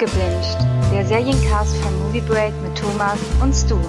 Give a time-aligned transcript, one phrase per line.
[0.00, 0.56] Abgebinged,
[0.92, 3.80] der Seriencast von Movie Break mit Thomas und Stu.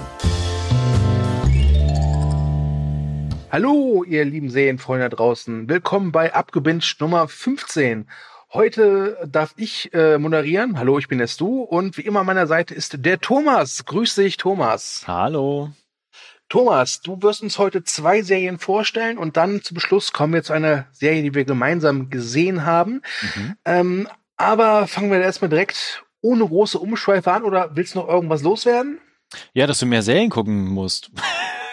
[3.51, 5.69] Hallo, ihr lieben Serienfreunde da draußen.
[5.69, 8.07] Willkommen bei Abgebinged Nummer 15.
[8.51, 10.79] Heute darf ich äh, moderieren.
[10.79, 13.85] Hallo, ich bin der Stu und wie immer an meiner Seite ist der Thomas.
[13.85, 15.03] Grüß dich, Thomas.
[15.05, 15.69] Hallo.
[16.49, 20.53] Thomas, du wirst uns heute zwei Serien vorstellen und dann zum Schluss kommen wir zu
[20.53, 23.03] einer Serie, die wir gemeinsam gesehen haben.
[23.35, 23.55] Mhm.
[23.65, 24.07] Ähm,
[24.39, 28.99] aber fangen wir erstmal direkt ohne große Umschweife an oder willst du noch irgendwas loswerden?
[29.53, 31.11] Ja, dass du mehr Serien gucken musst.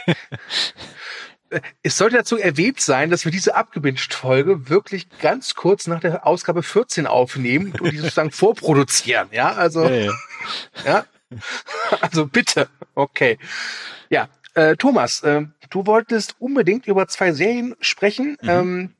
[1.83, 6.63] es sollte dazu erwähnt sein, dass wir diese Abgebinscht-Folge wirklich ganz kurz nach der Ausgabe
[6.63, 9.29] 14 aufnehmen und die sozusagen vorproduzieren.
[9.33, 10.13] Ja, also, ja, ja.
[10.85, 11.07] ja,
[12.01, 12.69] also bitte.
[12.95, 13.39] Okay.
[14.11, 18.49] Ja, äh, Thomas, äh, du wolltest unbedingt über zwei Serien sprechen, mhm.
[18.49, 18.95] ähm,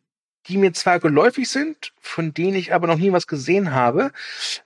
[0.49, 4.13] die mir zwar geläufig sind, von denen ich aber noch nie was gesehen habe,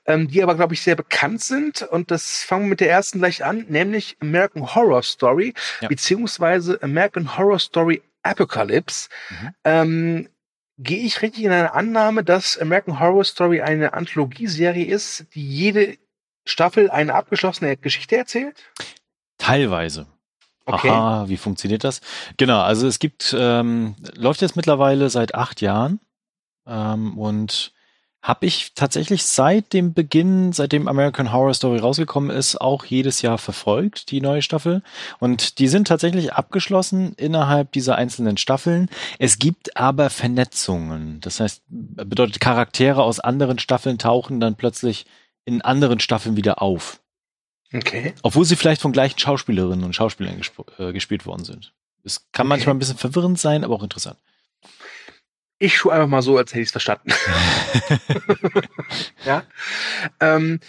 [0.06, 1.82] ähm, die aber, glaube ich, sehr bekannt sind.
[1.82, 5.88] Und das fangen wir mit der ersten gleich an, nämlich American Horror Story, ja.
[5.88, 9.09] beziehungsweise American Horror Story Apocalypse.
[9.30, 9.54] Mhm.
[9.64, 10.28] Ähm,
[10.82, 15.98] Gehe ich richtig in eine Annahme, dass American Horror Story eine Anthologieserie ist, die jede
[16.46, 18.56] Staffel eine abgeschlossene Geschichte erzählt?
[19.37, 20.06] Teilweise.
[20.74, 20.90] Okay.
[20.90, 22.01] Aha, wie funktioniert das?
[22.37, 26.01] Genau, also es gibt, ähm, läuft jetzt mittlerweile seit acht Jahren
[26.66, 27.73] ähm, und
[28.23, 33.38] habe ich tatsächlich seit dem Beginn, seitdem American Horror Story rausgekommen ist, auch jedes Jahr
[33.38, 34.82] verfolgt, die neue Staffel.
[35.21, 38.90] Und die sind tatsächlich abgeschlossen innerhalb dieser einzelnen Staffeln.
[39.18, 41.21] Es gibt aber Vernetzungen.
[41.23, 45.07] Das heißt, bedeutet, Charaktere aus anderen Staffeln tauchen dann plötzlich
[45.46, 46.99] in anderen Staffeln wieder auf.
[47.73, 48.15] Okay.
[48.23, 51.73] Obwohl sie vielleicht von gleichen Schauspielerinnen und Schauspielern gesp äh, gespielt worden sind.
[52.04, 52.49] Es kann okay.
[52.49, 54.18] manchmal ein bisschen verwirrend sein, aber auch interessant.
[55.59, 57.12] Ich schaue einfach mal so, als hätte ich es verstanden.
[59.24, 59.45] ja.
[60.18, 60.60] Ähm,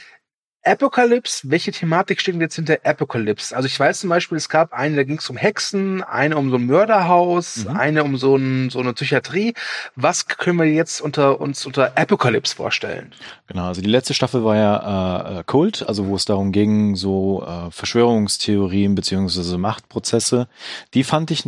[0.63, 3.55] Apocalypse, welche Thematik steht jetzt hinter Apocalypse?
[3.55, 6.51] Also ich weiß zum Beispiel, es gab eine, da ging es um Hexen, eine um
[6.51, 7.77] so ein Mörderhaus, mhm.
[7.77, 9.53] eine um so, ein, so eine Psychiatrie.
[9.95, 13.11] Was können wir jetzt unter uns unter Apocalypse vorstellen?
[13.47, 17.43] Genau, also die letzte Staffel war ja äh, Kult, also wo es darum ging, so
[17.45, 20.47] äh, Verschwörungstheorien beziehungsweise Machtprozesse.
[20.93, 21.45] Die fand ich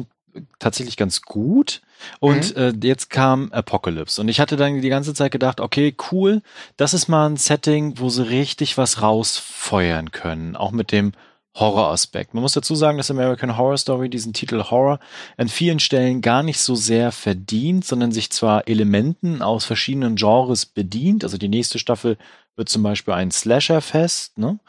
[0.60, 1.82] tatsächlich ganz gut.
[2.20, 2.62] Und mhm.
[2.62, 4.20] äh, jetzt kam Apocalypse.
[4.20, 6.42] Und ich hatte dann die ganze Zeit gedacht, okay, cool,
[6.78, 10.56] das ist mal ein Setting, wo sie richtig was rausfeuern können.
[10.56, 11.14] Auch mit dem
[11.56, 12.34] Horroraspekt.
[12.34, 15.00] Man muss dazu sagen, dass American Horror Story diesen Titel Horror
[15.38, 20.66] an vielen Stellen gar nicht so sehr verdient, sondern sich zwar Elementen aus verschiedenen Genres
[20.66, 21.24] bedient.
[21.24, 22.18] Also die nächste Staffel
[22.56, 24.60] wird zum Beispiel ein Slasher-Fest, ne?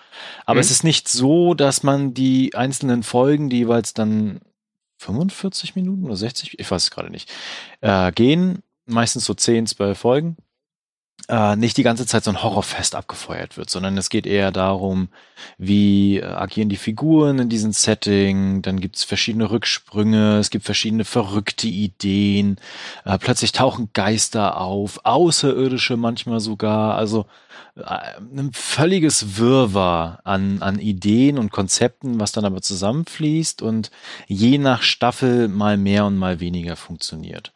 [0.44, 0.60] Aber mhm.
[0.60, 4.41] es ist nicht so, dass man die einzelnen Folgen, die jeweils dann
[5.04, 7.31] 45 Minuten oder 60, ich weiß es gerade nicht,
[7.81, 10.37] äh, gehen, meistens so 10, 12 Folgen,
[11.28, 15.08] äh, nicht die ganze Zeit so ein Horrorfest abgefeuert wird, sondern es geht eher darum,
[15.58, 20.64] wie äh, agieren die Figuren in diesem Setting, dann gibt es verschiedene Rücksprünge, es gibt
[20.64, 22.56] verschiedene verrückte Ideen,
[23.04, 27.26] äh, plötzlich tauchen Geister auf, Außerirdische manchmal sogar, also
[27.76, 27.80] äh,
[28.36, 33.90] ein völliges Wirrwarr an, an Ideen und Konzepten, was dann aber zusammenfließt und
[34.26, 37.52] je nach Staffel mal mehr und mal weniger funktioniert.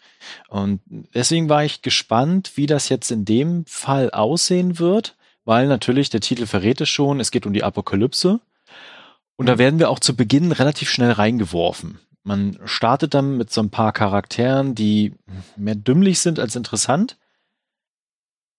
[0.48, 0.80] Und
[1.14, 6.20] deswegen war ich gespannt, wie das jetzt in dem Fall aussehen wird, weil natürlich der
[6.20, 8.40] Titel verrät es schon, es geht um die Apokalypse.
[9.36, 12.00] Und da werden wir auch zu Beginn relativ schnell reingeworfen.
[12.24, 15.14] Man startet dann mit so ein paar Charakteren, die
[15.56, 17.16] mehr dümmlich sind als interessant.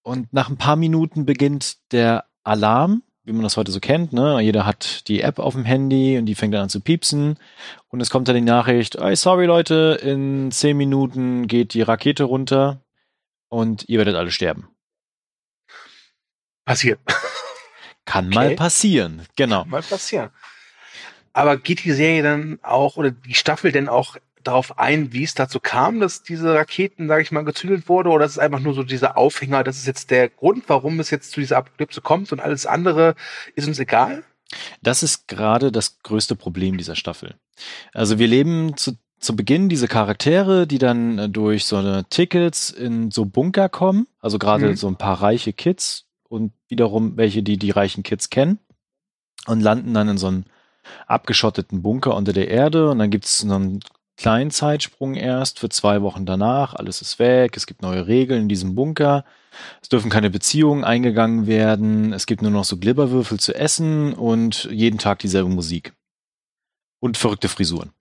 [0.02, 4.14] Und nach ein paar Minuten beginnt der Alarm wie man das heute so kennt.
[4.14, 4.40] Ne?
[4.42, 7.38] Jeder hat die App auf dem Handy und die fängt dann an zu piepsen.
[7.90, 12.24] Und es kommt dann die Nachricht, hey, sorry Leute, in zehn Minuten geht die Rakete
[12.24, 12.82] runter
[13.50, 14.70] und ihr werdet alle sterben.
[16.66, 17.00] Passiert.
[18.06, 18.36] Kann okay.
[18.36, 19.62] mal passieren, genau.
[19.62, 20.30] Kann mal passieren.
[21.34, 25.34] Aber geht die Serie dann auch oder die Staffel denn auch darauf ein, wie es
[25.34, 28.74] dazu kam, dass diese Raketen, sage ich mal, gezündet wurde, oder ist es einfach nur
[28.74, 32.32] so dieser Aufhänger, das ist jetzt der Grund, warum es jetzt zu dieser Apokalypse kommt
[32.32, 33.16] und alles andere
[33.56, 34.24] ist uns egal?
[34.82, 37.36] Das ist gerade das größte Problem dieser Staffel.
[37.94, 42.70] Also wir leben zu, zu Beginn diese Charaktere, die dann äh, durch so eine Tickets
[42.72, 44.76] in so Bunker kommen, also gerade mhm.
[44.76, 48.60] so ein paar reiche Kids und wiederum welche, die die reichen Kids kennen
[49.46, 50.46] und landen dann in so einem
[51.06, 53.82] abgeschotteten Bunker unter der Erde und dann gibt es so einen
[54.20, 56.74] kleinen Zeitsprung erst für zwei Wochen danach.
[56.74, 57.56] Alles ist weg.
[57.56, 59.24] Es gibt neue Regeln in diesem Bunker.
[59.82, 62.12] Es dürfen keine Beziehungen eingegangen werden.
[62.12, 65.94] Es gibt nur noch so Glibberwürfel zu essen und jeden Tag dieselbe Musik.
[67.00, 67.92] Und verrückte Frisuren.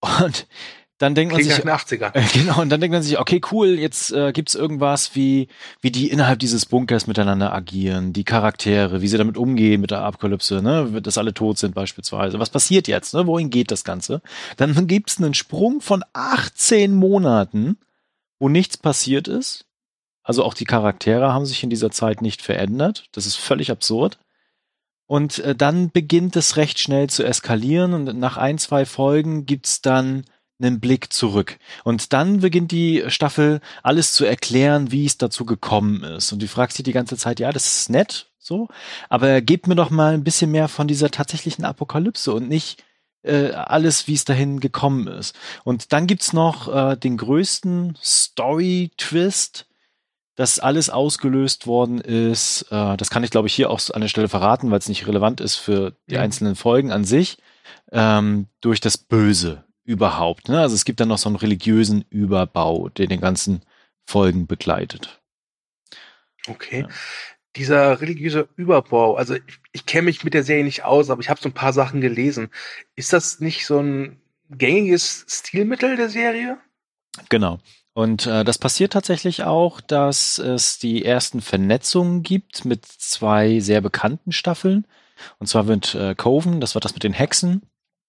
[0.00, 0.46] Und
[1.04, 2.14] dann denkt man sich, nach den 80er.
[2.14, 5.48] äh, genau, und dann denkt man sich, okay, cool, jetzt äh, gibt's irgendwas, wie
[5.82, 10.00] wie die innerhalb dieses Bunkers miteinander agieren, die Charaktere, wie sie damit umgehen mit der
[10.00, 12.38] Apokalypse, ne, dass alle tot sind beispielsweise.
[12.38, 13.26] Was passiert jetzt, ne?
[13.26, 14.22] Wohin geht das Ganze?
[14.56, 17.76] Dann gibt's einen Sprung von 18 Monaten,
[18.38, 19.66] wo nichts passiert ist.
[20.22, 23.04] Also auch die Charaktere haben sich in dieser Zeit nicht verändert.
[23.12, 24.18] Das ist völlig absurd.
[25.06, 29.82] Und äh, dann beginnt es recht schnell zu eskalieren und nach ein, zwei Folgen gibt's
[29.82, 30.24] dann
[30.64, 31.58] einen Blick zurück.
[31.84, 36.32] Und dann beginnt die Staffel alles zu erklären, wie es dazu gekommen ist.
[36.32, 38.68] Und du fragst dich die ganze Zeit, ja, das ist nett, so,
[39.08, 42.82] aber gebt mir doch mal ein bisschen mehr von dieser tatsächlichen Apokalypse und nicht
[43.22, 45.34] äh, alles, wie es dahin gekommen ist.
[45.64, 49.66] Und dann gibt's noch äh, den größten Story-Twist,
[50.36, 52.66] dass alles ausgelöst worden ist.
[52.70, 55.06] Äh, das kann ich, glaube ich, hier auch an der Stelle verraten, weil es nicht
[55.06, 56.20] relevant ist für die Ja.
[56.20, 57.38] einzelnen Folgen an sich.
[57.92, 60.48] Ähm, durch das Böse überhaupt.
[60.48, 60.60] Ne?
[60.60, 63.62] Also es gibt dann noch so einen religiösen Überbau, der den ganzen
[64.06, 65.20] Folgen begleitet.
[66.46, 66.80] Okay.
[66.82, 66.88] Ja.
[67.56, 71.30] Dieser religiöse Überbau, also ich, ich kenne mich mit der Serie nicht aus, aber ich
[71.30, 72.50] habe so ein paar Sachen gelesen.
[72.96, 74.20] Ist das nicht so ein
[74.50, 76.58] gängiges Stilmittel der Serie?
[77.28, 77.60] Genau.
[77.92, 83.80] Und äh, das passiert tatsächlich auch, dass es die ersten Vernetzungen gibt mit zwei sehr
[83.80, 84.84] bekannten Staffeln.
[85.38, 87.62] Und zwar mit äh, Coven, das war das mit den Hexen,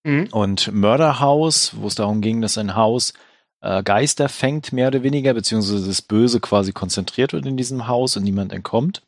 [0.06, 0.28] Mhm.
[0.32, 3.14] und Murder House, wo es darum ging, dass ein Haus
[3.62, 8.16] äh, Geister fängt, mehr oder weniger, beziehungsweise das Böse quasi konzentriert wird in diesem Haus
[8.16, 9.02] und niemand entkommt.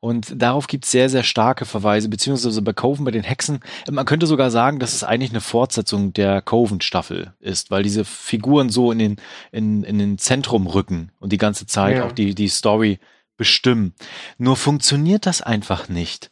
[0.00, 3.60] Und darauf gibt es sehr, sehr starke Verweise, beziehungsweise bei Coven, bei den Hexen,
[3.90, 8.68] man könnte sogar sagen, dass es eigentlich eine Fortsetzung der Coven-Staffel ist, weil diese Figuren
[8.68, 9.16] so in den,
[9.50, 12.04] in, in den Zentrum rücken und die ganze Zeit Ja.
[12.06, 12.98] auch die, die Story
[13.38, 13.94] bestimmen.
[14.36, 16.30] Nur funktioniert das einfach nicht.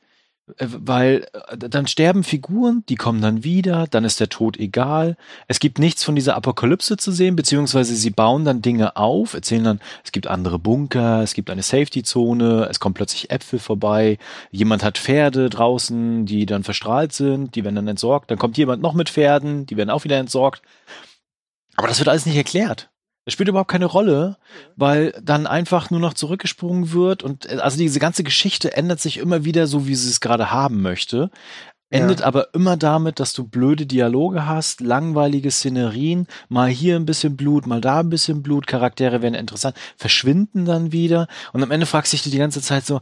[0.59, 5.17] Äh, Weil äh, dann sterben Figuren, die kommen dann wieder, dann ist der Tod egal.
[5.49, 9.65] Es gibt nichts von dieser Apokalypse zu sehen, beziehungsweise sie bauen dann Dinge auf, erzählen
[9.65, 14.19] dann, es gibt andere Bunker, es gibt eine Safety-Zone, es kommen plötzlich Äpfel vorbei,
[14.51, 18.83] jemand hat Pferde draußen, die dann verstrahlt sind, die werden dann entsorgt, dann kommt jemand
[18.83, 20.63] noch mit Pferden, die werden auch wieder entsorgt.
[21.77, 22.92] Aber das wird alles nicht erklärt.
[23.25, 24.37] Das spielt überhaupt keine Rolle,
[24.77, 29.19] weil dann einfach nur noch zurückgesprungen wird und äh, also diese ganze Geschichte ändert sich
[29.19, 31.31] immer wieder so, wie sie es gerade haben möchte.
[31.91, 32.27] Endet Ja.
[32.27, 37.67] aber immer damit, dass du blöde Dialoge hast, langweilige Szenerien, mal hier ein bisschen Blut,
[37.67, 42.13] mal da ein bisschen Blut, Charaktere werden interessant, verschwinden dann wieder und am Ende fragst
[42.13, 43.01] du dich die ganze Zeit so,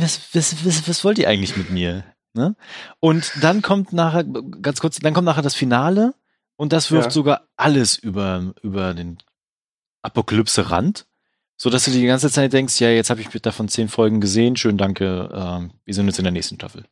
[0.00, 2.04] was, was, was, was wollt ihr eigentlich mit mir?
[2.32, 2.54] Ne?
[3.00, 6.14] Und dann kommt nachher, ganz kurz, dann kommt nachher das Finale
[6.56, 7.10] und das wirft Ja.
[7.10, 9.18] sogar alles über, über den
[10.06, 11.06] Apokalypse-Rand,
[11.56, 14.56] so dass du die ganze Zeit denkst, ja, jetzt habe ich davon zehn Folgen gesehen,
[14.56, 16.84] schön, danke, ähm, wir sind jetzt in der nächsten Staffel.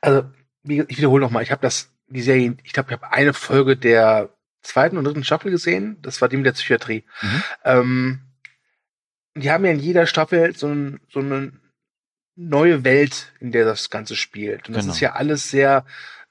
[0.00, 0.24] Also,
[0.64, 4.30] ich wiederhole nochmal, ich habe das, die Serie, ich glaube, ich habe eine Folge der
[4.62, 5.98] zweiten und dritten Staffel gesehen.
[6.02, 7.04] Das war die mit der Psychiatrie.
[7.22, 7.42] Mhm.
[7.64, 8.20] Ähm,
[9.34, 11.52] die haben ja in jeder Staffel so, ein, so eine
[12.34, 14.68] neue Welt, in der das Ganze spielt.
[14.68, 14.94] Und das Genau.
[14.94, 15.84] ist ja alles sehr,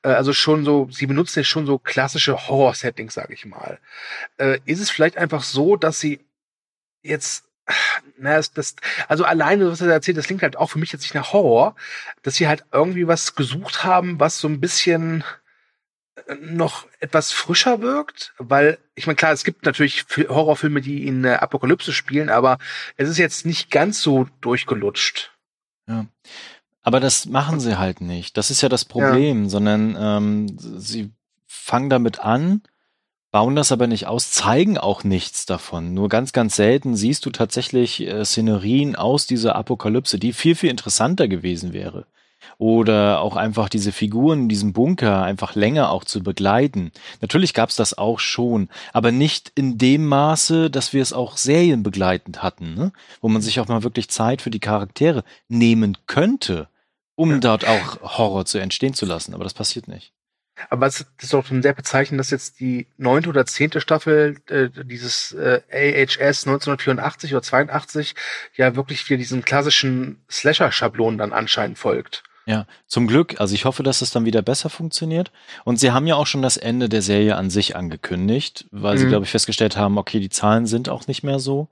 [0.04, 3.80] äh, also schon so, sie benutzen ja schon so klassische Horror-Settings, sage ich mal.
[4.38, 6.26] Äh, ist es vielleicht einfach so, dass sie
[7.02, 7.46] jetzt
[8.18, 8.76] na, das, das,
[9.08, 11.76] also alleine, was er erzählt, das klingt halt auch für mich jetzt nicht nach Horror,
[12.22, 15.24] dass sie halt irgendwie was gesucht haben, was so ein bisschen
[16.28, 21.06] äh, noch etwas frischer wirkt, weil ich meine klar, es gibt natürlich Fi- Horrorfilme, die
[21.08, 22.58] in der Apokalypse spielen, aber
[22.96, 25.34] es ist jetzt nicht ganz so durchgelutscht.
[26.88, 28.38] Aber das machen sie halt nicht.
[28.38, 31.12] Das ist ja das Problem, sondern ähm, sie
[31.46, 32.62] fangen damit an,
[33.30, 35.94] bauen das aber nicht aus, zeigen auch nichts davon.
[35.94, 40.70] Nur ganz, ganz selten siehst du tatsächlich äh, Szenerien aus dieser Apokalypse, die viel, viel
[40.70, 42.06] interessanter gewesen wäre.
[42.58, 46.94] Oder auch einfach diese Figuren in diesem Bunker einfach länger auch zu begleiten.
[47.20, 52.42] Natürlich gab's das auch schon, aber nicht in dem Maße, dass wir es auch serienbegleitend
[52.42, 52.94] hatten, ne?
[53.20, 56.70] wo man sich auch mal wirklich Zeit für die Charaktere nehmen könnte,
[57.18, 57.38] um Ja.
[57.40, 59.34] dort auch Horror zu entstehen zu lassen.
[59.34, 60.14] Aber das passiert nicht.
[60.70, 64.70] Aber es ist doch schon sehr bezeichnend, dass jetzt die neunte oder zehnte Staffel äh,
[64.86, 68.16] dieses äh, AHS 1984 oder 82
[68.56, 72.24] ja wirklich wieder diesen klassischen Slasher-Schablonen dann anscheinend folgt.
[72.48, 73.40] Ja, zum Glück.
[73.40, 75.32] Also ich hoffe, dass es dann wieder besser funktioniert.
[75.66, 79.06] Und sie haben ja auch schon das Ende der Serie an sich angekündigt, weil sie,
[79.06, 79.10] Mhm.
[79.10, 81.68] glaube ich, festgestellt haben, okay, die Zahlen sind auch nicht mehr so.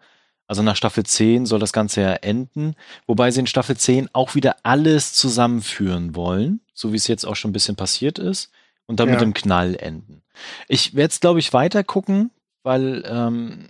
[0.48, 2.76] Also nach Staffel 10 soll das Ganze ja enden,
[3.08, 7.36] wobei sie in Staffel 10 auch wieder alles zusammenführen wollen, so wie es jetzt auch
[7.36, 8.52] schon ein bisschen passiert ist,
[8.86, 9.26] und dann mit Ja.
[9.26, 10.22] dem Knall enden.
[10.68, 12.30] Ich werde es, glaube ich, weiter gucken,
[12.64, 13.70] weil, ähm,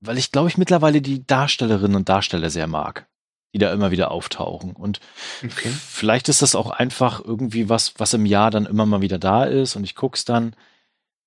[0.00, 3.06] weil ich, glaube ich, mittlerweile die Darstellerinnen und Darsteller sehr mag,
[3.52, 4.72] die da immer wieder auftauchen.
[4.72, 5.00] Und
[5.44, 5.68] Okay.
[5.70, 9.44] Vielleicht ist das auch einfach irgendwie was, was im Jahr dann immer mal wieder da
[9.44, 10.54] ist und ich guck's dann.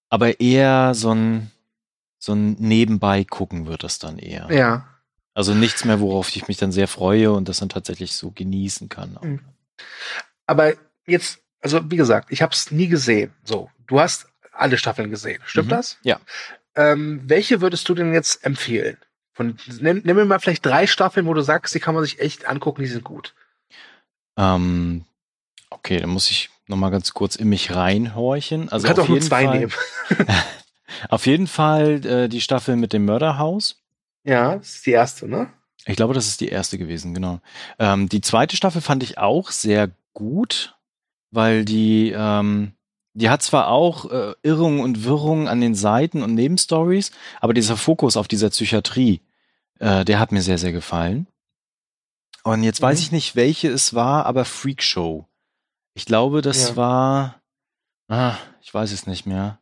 [0.10, 1.52] aber eher so ein,
[2.24, 4.48] so ein Nebenbei gucken wird das dann eher.
[4.52, 4.88] Ja.
[5.34, 8.90] Also nichts mehr, worauf ich mich dann sehr freue und das dann tatsächlich so genießen
[8.90, 9.18] kann.
[9.22, 9.40] Mhm.
[10.46, 10.74] Aber
[11.08, 13.34] jetzt, also wie gesagt, ich habe es nie gesehen.
[13.44, 15.72] So, du hast alle Staffeln gesehen, stimmt Mhm.
[15.72, 15.98] das?
[16.04, 16.20] Ja.
[16.76, 18.98] Ähm, welche würdest du denn jetzt empfehlen?
[19.34, 22.20] Von, nenn, nenn mir mal vielleicht drei Staffeln, wo du sagst, die kann man sich
[22.20, 23.34] echt angucken, die sind gut.
[24.38, 25.06] Ähm,
[25.72, 28.70] okay, dann muss ich noch mal ganz kurz in mich reinhorchen.
[28.70, 29.72] Also du kannst auf auch nur zwei Fall, nehmen.
[31.10, 33.78] Auf jeden Fall äh, die Staffel mit dem Mörderhaus.
[34.24, 35.52] Ja, das ist die erste, ne?
[35.86, 37.40] Ich glaube, das ist die erste gewesen, genau.
[37.80, 40.76] Ähm, die zweite Staffel fand ich auch sehr gut,
[41.32, 42.74] weil die, ähm,
[43.14, 47.78] die hat zwar auch äh, Irrungen und Wirrungen an den Seiten und Nebenstories, aber dieser
[47.78, 49.22] Fokus auf dieser Psychiatrie,
[49.80, 51.26] äh, der hat mir sehr, sehr gefallen.
[52.44, 53.04] Und jetzt weiß Mhm.
[53.04, 55.28] ich nicht, welche es war, aber Freak Show.
[55.94, 56.76] Ich glaube, das Ja.
[56.76, 57.42] war,
[58.08, 59.60] ah, ich weiß es nicht mehr.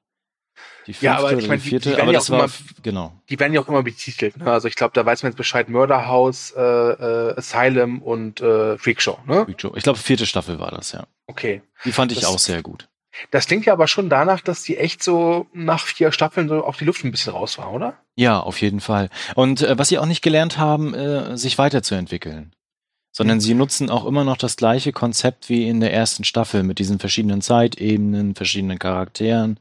[0.89, 2.37] Die fünfte Ja, aber ich meine, die die- vierte, die werden aber ja das auch
[2.39, 3.13] war, immer- genau.
[3.29, 4.37] Die werden ja auch immer betitelt.
[4.37, 4.51] Ne?
[4.51, 5.69] Also ich glaube, da weiß man jetzt Bescheid.
[5.69, 9.19] Mörderhaus, äh, äh, Asylum und äh, Freakshow.
[9.27, 9.45] Ne?
[9.45, 9.71] Freak Show.
[9.75, 11.05] Ich glaube, vierte Staffel war das, ja.
[11.27, 11.61] Okay.
[11.85, 12.87] Die fand ich Das- auch sehr gut.
[13.29, 16.77] Das klingt ja aber schon danach, dass die echt so nach vier Staffeln so auf
[16.77, 17.93] die Luft ein bisschen raus war, oder?
[18.15, 19.09] Ja, auf jeden Fall.
[19.35, 22.51] Und äh, was sie auch nicht gelernt haben, äh, sich weiterzuentwickeln.
[23.11, 23.41] Sondern Mhm.
[23.41, 26.97] sie nutzen auch immer noch das gleiche Konzept wie in der ersten Staffel mit diesen
[26.97, 29.59] verschiedenen Zeitebenen, verschiedenen Charakteren.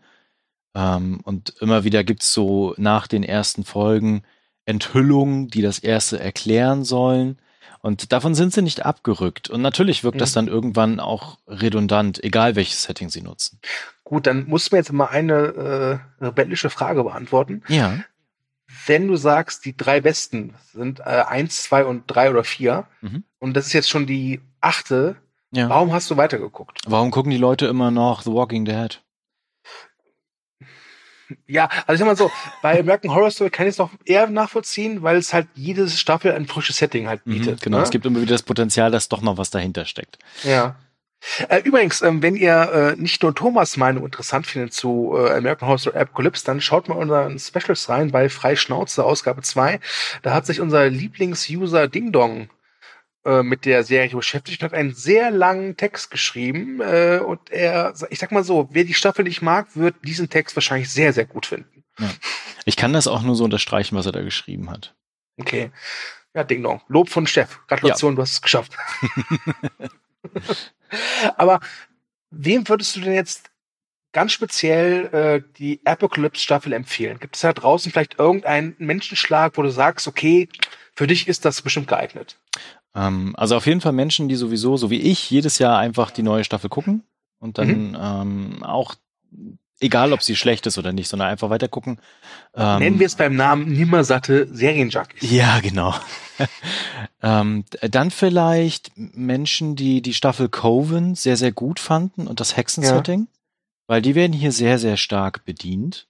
[0.75, 4.23] Ähm, und immer wieder gibt's so nach den ersten Folgen
[4.67, 7.39] Enthüllungen, die das erste erklären sollen.
[7.81, 9.49] Und davon sind sie nicht abgerückt.
[9.49, 10.35] Und natürlich wirkt das Mhm.
[10.35, 13.61] dann irgendwann auch redundant, egal welches Setting sie nutzen.
[14.05, 17.63] Gut, dann musst du mir jetzt mal eine äh, rebellische Frage beantworten.
[17.69, 17.99] Ja.
[18.87, 23.25] Wenn du sagst, die drei besten sind äh, eins, zwei und drei oder vier, Mhm.
[23.39, 25.17] und das ist jetzt schon die achte,
[25.53, 25.69] ja.
[25.69, 26.81] warum hast du weitergeguckt?
[26.87, 29.01] Warum gucken die Leute immer noch The Walking Dead?
[31.47, 32.31] Ja, also ich sag mal so,
[32.63, 36.33] bei American Horror Story kann ich es noch eher nachvollziehen, weil es halt jede Staffel
[36.33, 37.63] ein frisches Setting halt Mhm, bietet.
[37.63, 37.83] genau, ne?
[37.83, 40.19] es gibt immer wieder das Potenzial, dass doch noch was dahinter steckt.
[40.43, 40.77] Ja.
[41.49, 45.67] Äh, übrigens, ähm, wenn ihr äh, nicht nur Thomas Meinung interessant findet zu äh, American
[45.67, 49.81] Horror Story Apocalypse, dann schaut mal unseren Specials rein bei Freischnauze, Ausgabe 2.
[50.23, 52.49] Da hat sich unser Lieblings-User Ding Dong
[53.25, 56.81] äh, mit der Serie beschäftigt und hat einen sehr langen Text geschrieben.
[56.81, 60.57] Äh, und er, ich sag mal so, wer die Staffel nicht mag, wird diesen Text
[60.57, 61.85] wahrscheinlich sehr, sehr gut finden.
[62.65, 64.95] Ich kann das auch nur so unterstreichen, was er da geschrieben hat.
[65.37, 65.71] Okay.
[66.35, 66.81] Ja, Ding Dong.
[66.89, 67.61] Lob von Steff.
[67.67, 68.73] Gratulation, du hast es geschafft.
[71.37, 71.61] Aber
[72.31, 73.51] wem würdest du denn jetzt
[74.13, 77.19] ganz speziell äh, die Apocalypse-Staffel empfehlen?
[77.19, 80.49] Gibt es da draußen vielleicht irgendeinen Menschenschlag, wo du sagst, okay,
[80.95, 82.39] für dich ist das bestimmt geeignet?
[82.95, 86.23] Ähm, also auf jeden Fall Menschen, die sowieso, so wie ich, jedes Jahr einfach die
[86.23, 87.03] neue Staffel gucken
[87.39, 87.97] und dann Mhm.
[88.01, 88.95] ähm, auch,
[89.81, 92.01] egal ob sie schlecht ist oder nicht, sondern einfach weiter gucken.
[92.55, 95.31] Ähm, Nennen wir es beim Namen nimmersatte Serienjunkies.
[95.31, 95.95] Ja, genau.
[97.23, 103.29] ähm, dann vielleicht Menschen, die die Staffel Coven sehr, sehr gut fanden und das Hexensetting,
[103.87, 106.09] weil die werden hier sehr, sehr stark bedient.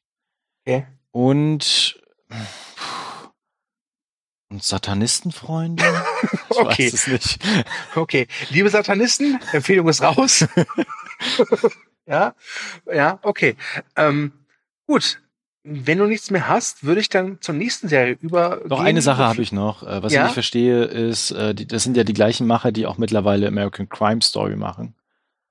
[0.66, 0.86] Okay.
[1.10, 2.00] Und
[4.58, 5.84] Satanistenfreunde?
[6.50, 6.86] Ich Okay.
[6.86, 7.38] weiß es nicht.
[7.94, 10.46] Okay, liebe Satanisten, Empfehlung ist raus.
[12.06, 12.34] ja,
[12.92, 13.56] ja, okay.
[13.96, 14.32] Ähm,
[14.86, 15.20] gut,
[15.62, 18.62] wenn du nichts mehr hast, würde ich dann zur nächsten Serie über.
[18.66, 19.82] Noch eine Sache habe ich noch.
[19.82, 20.20] Äh, was Ja?
[20.22, 23.88] ich nicht verstehe, ist, äh, das sind ja die gleichen Macher, die auch mittlerweile American
[23.88, 24.94] Crime Story machen.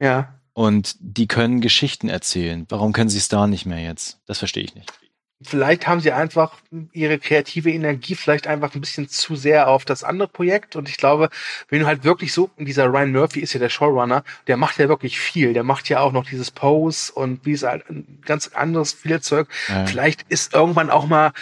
[0.01, 2.65] Ja, Und die können Geschichten erzählen.
[2.69, 4.19] Warum können sie es da nicht mehr jetzt?
[4.25, 4.91] Das verstehe ich nicht.
[5.41, 6.53] Vielleicht haben sie einfach
[6.93, 10.75] ihre kreative Energie vielleicht einfach ein bisschen zu sehr auf das andere Projekt.
[10.75, 11.29] Und ich glaube,
[11.69, 14.89] wenn du halt wirklich so, dieser Ryan Murphy ist ja der Showrunner, der macht ja
[14.89, 15.53] wirklich viel.
[15.53, 19.21] Der macht ja auch noch dieses Pose und wie es halt ein ganz anderes viel
[19.21, 19.47] Zeug.
[19.67, 19.85] Ja.
[19.85, 21.33] Vielleicht ist irgendwann auch mal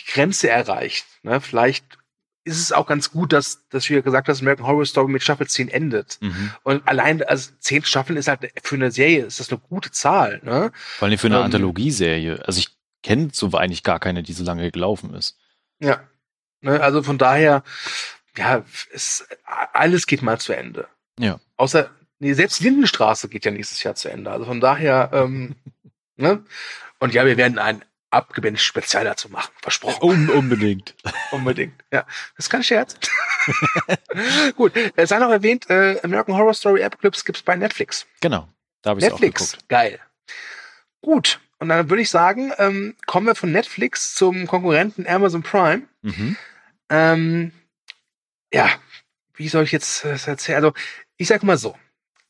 [0.00, 1.06] die Grenze erreicht.
[1.22, 1.40] Ne?
[1.40, 1.84] Vielleicht
[2.44, 5.22] ist es auch ganz gut, dass, dass du ja gesagt hast, American Horror Story mit
[5.22, 6.18] Staffel 10 endet.
[6.20, 6.50] Mhm.
[6.62, 10.40] Und allein, also zehn Staffeln ist halt für eine Serie, ist das eine gute Zahl,
[10.42, 10.72] ne?
[10.98, 12.42] Vor allem für eine Ähm, Anthologieserie.
[12.46, 12.68] Also ich
[13.02, 15.36] kenne so eigentlich gar keine, die so lange gelaufen ist.
[15.78, 16.02] Ja.
[16.60, 16.80] Ne?
[16.80, 17.62] Also von daher,
[18.36, 20.88] ja, es, alles geht mal zu Ende.
[21.18, 21.40] Ja.
[21.56, 24.30] Außer, nee, selbst Lindenstraße geht ja nächstes Jahr zu Ende.
[24.30, 25.56] Also von daher, ähm,
[26.16, 26.44] ne?
[26.98, 29.52] Und ja, wir werden ein abgebendet Spezial dazu machen.
[29.62, 30.02] Versprochen.
[30.02, 30.94] Un unbedingt.
[31.30, 31.80] Unbedingt.
[31.92, 32.02] Ja.
[32.36, 32.96] Das ist kein Scherz.
[34.56, 34.72] Gut.
[34.96, 38.06] Es sei noch erwähnt, äh, American Horror Story Apocalypse gibt's bei Netflix.
[38.20, 38.48] Genau.
[38.82, 39.52] Da habe ich auch Netflix.
[39.52, 39.68] geguckt.
[39.68, 40.00] Geil.
[41.00, 41.40] Gut.
[41.60, 45.82] Und dann würde ich sagen, ähm, kommen wir von Netflix zum Konkurrenten Amazon Prime.
[46.00, 46.36] Mhm.
[46.88, 47.52] Ähm,
[48.52, 48.70] ja,
[49.34, 50.56] wie soll ich jetzt das erzählen?
[50.56, 50.72] Also,
[51.18, 51.76] ich sag mal so.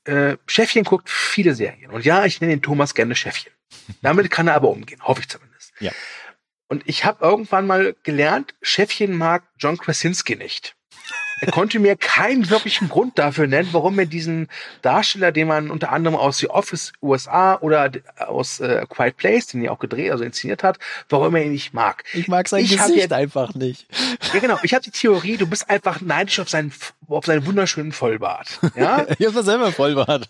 [0.05, 1.93] Äh, Chefchen guckt viele Serien.
[1.93, 3.53] Und ja, ich nenne den Thomas gerne Chefchen.
[4.03, 5.73] Damit kann er aber umgehen, hoffe ich zumindest.
[5.79, 5.93] Ja.
[6.67, 10.77] Und ich habe irgendwann mal gelernt, Chefchen mag John Krasinski nicht.
[11.41, 14.49] Er konnte mir keinen wirklichen Grund dafür nennen, warum er diesen
[14.83, 19.63] Darsteller, den man unter anderem aus The Office USA oder aus äh, Quiet Place, den
[19.65, 20.79] er auch gedreht, also inszeniert hat,
[21.09, 22.05] warum er ihn nicht mag.
[22.13, 23.87] Ich mag sein ich Gesicht ja, einfach nicht.
[24.33, 24.59] Ja, genau.
[24.63, 26.73] Ich habe die Theorie, du bist einfach neidisch auf seinen,
[27.09, 28.61] auf seinen wunderschönen Vollbart.
[28.77, 29.07] Ja?
[29.19, 30.29] ich habe selber Vollbart.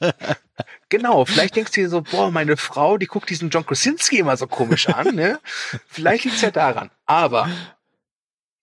[0.88, 1.24] genau.
[1.24, 4.46] Vielleicht denkst du dir so, boah, meine Frau, die guckt diesen John Krasinski immer so
[4.46, 5.14] komisch an.
[5.14, 5.40] Ne?
[5.88, 6.90] Vielleicht liegt's ja daran.
[7.06, 7.48] Aber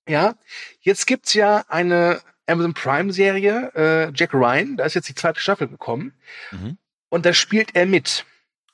[0.08, 0.36] ja,
[0.82, 5.40] jetzt gibt's ja eine Amazon Prime Serie, äh, Jack Ryan, da ist jetzt die zweite
[5.40, 6.14] Staffel gekommen.
[6.52, 6.78] Mhm.
[7.10, 8.26] Und da spielt er mit.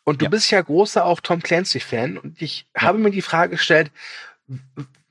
[0.03, 0.29] Und du ja.
[0.29, 2.17] bist ja großer auch Tom Clancy-Fan.
[2.17, 2.83] Und ich ja.
[2.83, 3.91] habe mir die Frage gestellt,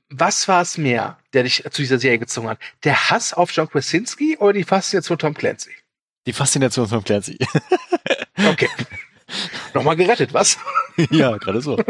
[0.09, 2.59] was war es mehr, der dich zu dieser Serie gezogen hat?
[2.83, 5.71] Der Hass auf John Krasinski oder die Faszination Tom Clancy?
[6.25, 7.37] Die Faszination Tom Clancy.
[8.49, 8.69] okay.
[9.73, 10.57] Nochmal gerettet, was?
[11.09, 11.83] ja, gerade so.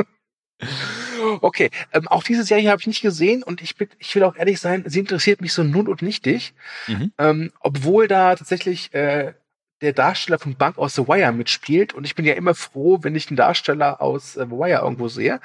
[1.42, 4.36] Okay, ähm, auch diese Serie habe ich nicht gesehen und ich, bin, ich will auch
[4.36, 6.54] ehrlich sein, sie interessiert mich so nun und nichtig.
[6.88, 7.12] Mhm.
[7.18, 9.34] Ähm, obwohl da tatsächlich äh,
[9.82, 13.16] der Darsteller von Bank aus The Wire mitspielt und ich bin ja immer froh, wenn
[13.16, 15.42] ich einen Darsteller aus äh, The Wire irgendwo sehe.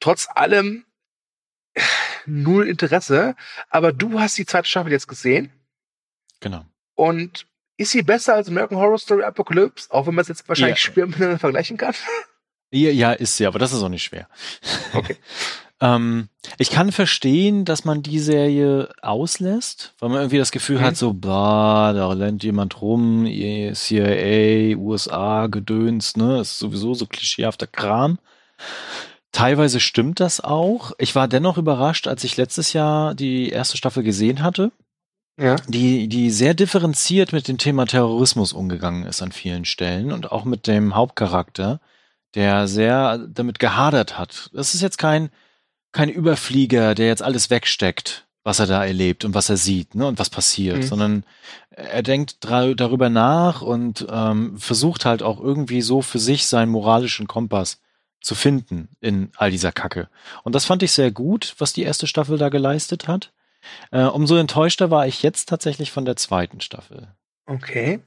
[0.00, 0.84] Trotz allem
[2.26, 3.34] null Interesse,
[3.68, 5.52] aber du hast die zweite Staffel jetzt gesehen.
[6.40, 6.64] Genau.
[6.94, 10.84] Und ist sie besser als American Horror Story Apocalypse, auch wenn man es jetzt wahrscheinlich
[10.84, 10.92] ja.
[10.92, 11.94] schwer miteinander vergleichen kann?
[12.74, 14.28] Ja, ist sie, aber das ist auch nicht schwer.
[14.92, 15.16] Okay.
[15.80, 16.28] ähm,
[16.58, 20.82] ich kann verstehen, dass man die Serie auslässt, weil man irgendwie das Gefühl mhm.
[20.82, 27.66] hat, so, bah, da rennt jemand rum, CIA, USA, Gedöns, ne, ist sowieso so klischeehafter
[27.66, 28.18] Kram.
[29.30, 30.92] Teilweise stimmt das auch.
[30.98, 34.72] Ich war dennoch überrascht, als ich letztes Jahr die erste Staffel gesehen hatte.
[35.36, 35.56] Ja.
[35.68, 40.44] Die, die sehr differenziert mit dem Thema Terrorismus umgegangen ist an vielen Stellen und auch
[40.44, 41.80] mit dem Hauptcharakter
[42.34, 44.50] der sehr damit gehadert hat.
[44.52, 45.30] Das ist jetzt kein,
[45.92, 50.06] kein Überflieger, der jetzt alles wegsteckt, was er da erlebt und was er sieht ne,
[50.06, 50.82] und was passiert, mhm.
[50.82, 51.24] sondern
[51.70, 57.26] er denkt darüber nach und ähm, versucht halt auch irgendwie so für sich seinen moralischen
[57.26, 57.80] Kompass
[58.20, 60.08] zu finden in all dieser Kacke.
[60.44, 63.32] Und das fand ich sehr gut, was die erste Staffel da geleistet hat.
[63.90, 67.08] Äh, umso enttäuschter war ich jetzt tatsächlich von der zweiten Staffel.
[67.46, 68.00] Okay.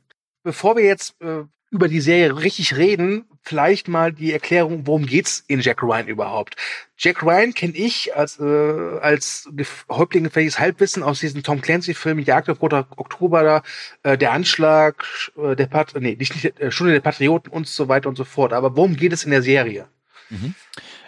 [0.44, 5.44] Bevor wir jetzt äh, über die Serie richtig reden, vielleicht mal die Erklärung, worum geht's
[5.48, 6.56] in Jack Ryan überhaupt.
[6.98, 9.50] Jack Ryan kenne ich als, äh, als
[9.90, 13.64] Häuptling gefährliches Halbwissen aus diesem Tom Clancy-Film Jagd auf Roter Oktober, da,
[14.04, 15.06] äh, der Anschlag,
[15.38, 18.26] äh, der Pat nee, nicht, nicht äh, Stunde der Patrioten und so weiter und so
[18.26, 18.52] fort.
[18.52, 19.88] Aber worum geht es in der Serie?
[20.30, 20.54] Mhm.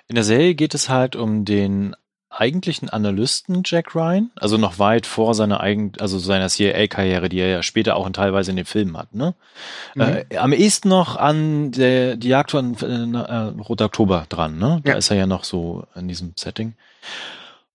[0.08, 1.96] In der Serie geht es halt um den
[2.40, 7.50] eigentlichen Analysten Jack Ryan, also noch weit vor seiner eigen, also seiner CIA-Karriere, die er
[7.50, 9.36] ja später auch in, teilweise in den Filmen hat, ne?
[9.96, 10.02] Mhm.
[10.02, 14.82] Äh, am ehesten noch an der die Jagd von äh, äh, Roter Oktober dran, ne?
[14.84, 14.98] Da ja.
[14.98, 16.76] ist er ja noch so in diesem Setting.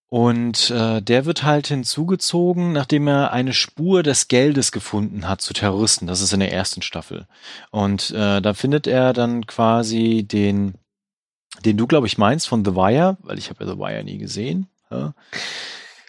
[0.08, 5.52] Und äh, der wird halt hinzugezogen, nachdem er eine Spur des Geldes gefunden hat zu
[5.52, 6.06] Terroristen.
[6.06, 7.26] Das ist in der ersten Staffel.
[7.72, 10.74] Und äh, da findet er dann quasi den
[11.64, 14.18] den du, glaube ich, meinst von The Wire, weil ich habe ja The Wire nie
[14.18, 14.66] gesehen.
[14.90, 15.14] Ja.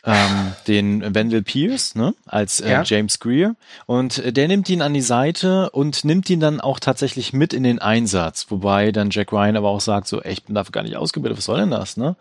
[0.08, 2.84] Ähm, den Wendell Pierce, ne, als äh, ja.
[2.84, 3.55] James Greer.
[3.88, 7.53] Und äh, der nimmt ihn an die Seite und nimmt ihn dann auch tatsächlich mit
[7.55, 8.45] in den Einsatz.
[8.49, 11.39] Wobei dann Jack Ryan aber auch sagt so, ey, ich bin dafür gar nicht ausgebildet,
[11.39, 12.15] was soll denn das, ne?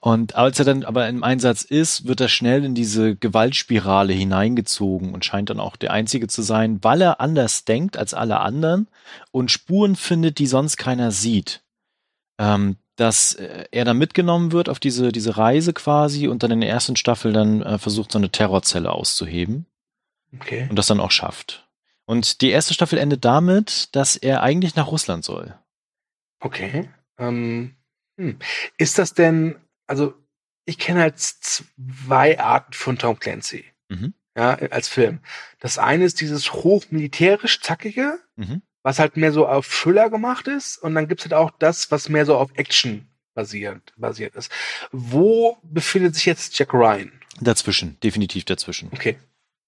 [0.00, 5.14] Und als er dann aber im Einsatz ist, wird er schnell in diese Gewaltspirale hineingezogen
[5.14, 8.88] und scheint dann auch der Einzige zu sein, weil er anders denkt als alle anderen
[9.30, 11.60] und Spuren findet, die sonst keiner sieht
[12.38, 16.60] ähm, dass äh, er dann mitgenommen wird auf diese, diese Reise quasi und dann in
[16.60, 19.66] der ersten Staffel dann äh, versucht, so eine Terrorzelle auszuheben.
[20.34, 20.66] Okay.
[20.68, 21.68] Und das dann auch schafft.
[22.06, 25.56] Und die erste Staffel endet damit, dass er eigentlich nach Russland soll.
[26.40, 26.88] Okay.
[27.18, 27.76] Ähm,
[28.18, 28.38] hm.
[28.78, 30.14] Ist das denn, also
[30.64, 33.64] ich kenne halt zwei Arten von Tom Clancy.
[33.88, 34.14] Mhm.
[34.36, 35.20] Ja, als Film.
[35.60, 38.18] Das eine ist dieses hochmilitärisch zackige.
[38.36, 40.78] Mhm was halt mehr so auf Füller gemacht ist.
[40.78, 44.50] Und dann gibt's halt auch das, was mehr so auf Action basiert, basiert ist.
[44.92, 47.12] Wo befindet sich jetzt Jack Ryan?
[47.38, 48.88] Dazwischen, definitiv dazwischen.
[48.90, 49.18] Okay.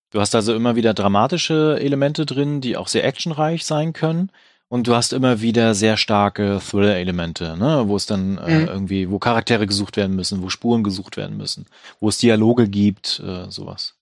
[0.09, 4.33] Du hast also immer wieder dramatische Elemente drin, die auch sehr actionreich sein können.
[4.68, 7.83] Und du hast immer wieder sehr starke Thriller-Elemente, ne?
[7.88, 8.68] wo es dann äh, mhm.
[8.68, 11.66] irgendwie, wo Charaktere gesucht werden müssen, wo Spuren gesucht werden müssen,
[12.00, 13.96] wo es Dialoge gibt, äh, sowas.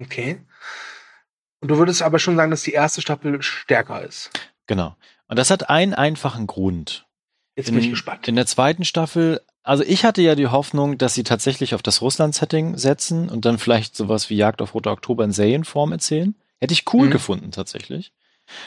[0.00, 0.40] Okay.
[1.62, 4.30] Und du würdest aber schon sagen, dass die erste Staffel stärker ist.
[4.66, 4.96] Genau.
[5.28, 7.06] Und das hat einen einfachen Grund.
[7.56, 8.26] Jetzt bin in, ich gespannt.
[8.26, 12.02] In der zweiten Staffel, also ich hatte ja die Hoffnung, dass sie tatsächlich auf das
[12.02, 16.34] Russland-Setting setzen und dann vielleicht sowas wie Jagd auf Roter Oktober in Serienform erzählen.
[16.60, 17.12] Hätte ich cool mhm.
[17.12, 18.12] gefunden, tatsächlich.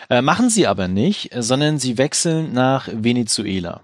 [0.10, 3.84] Äh, machen sie aber nicht, sondern sie wechseln nach Venezuela.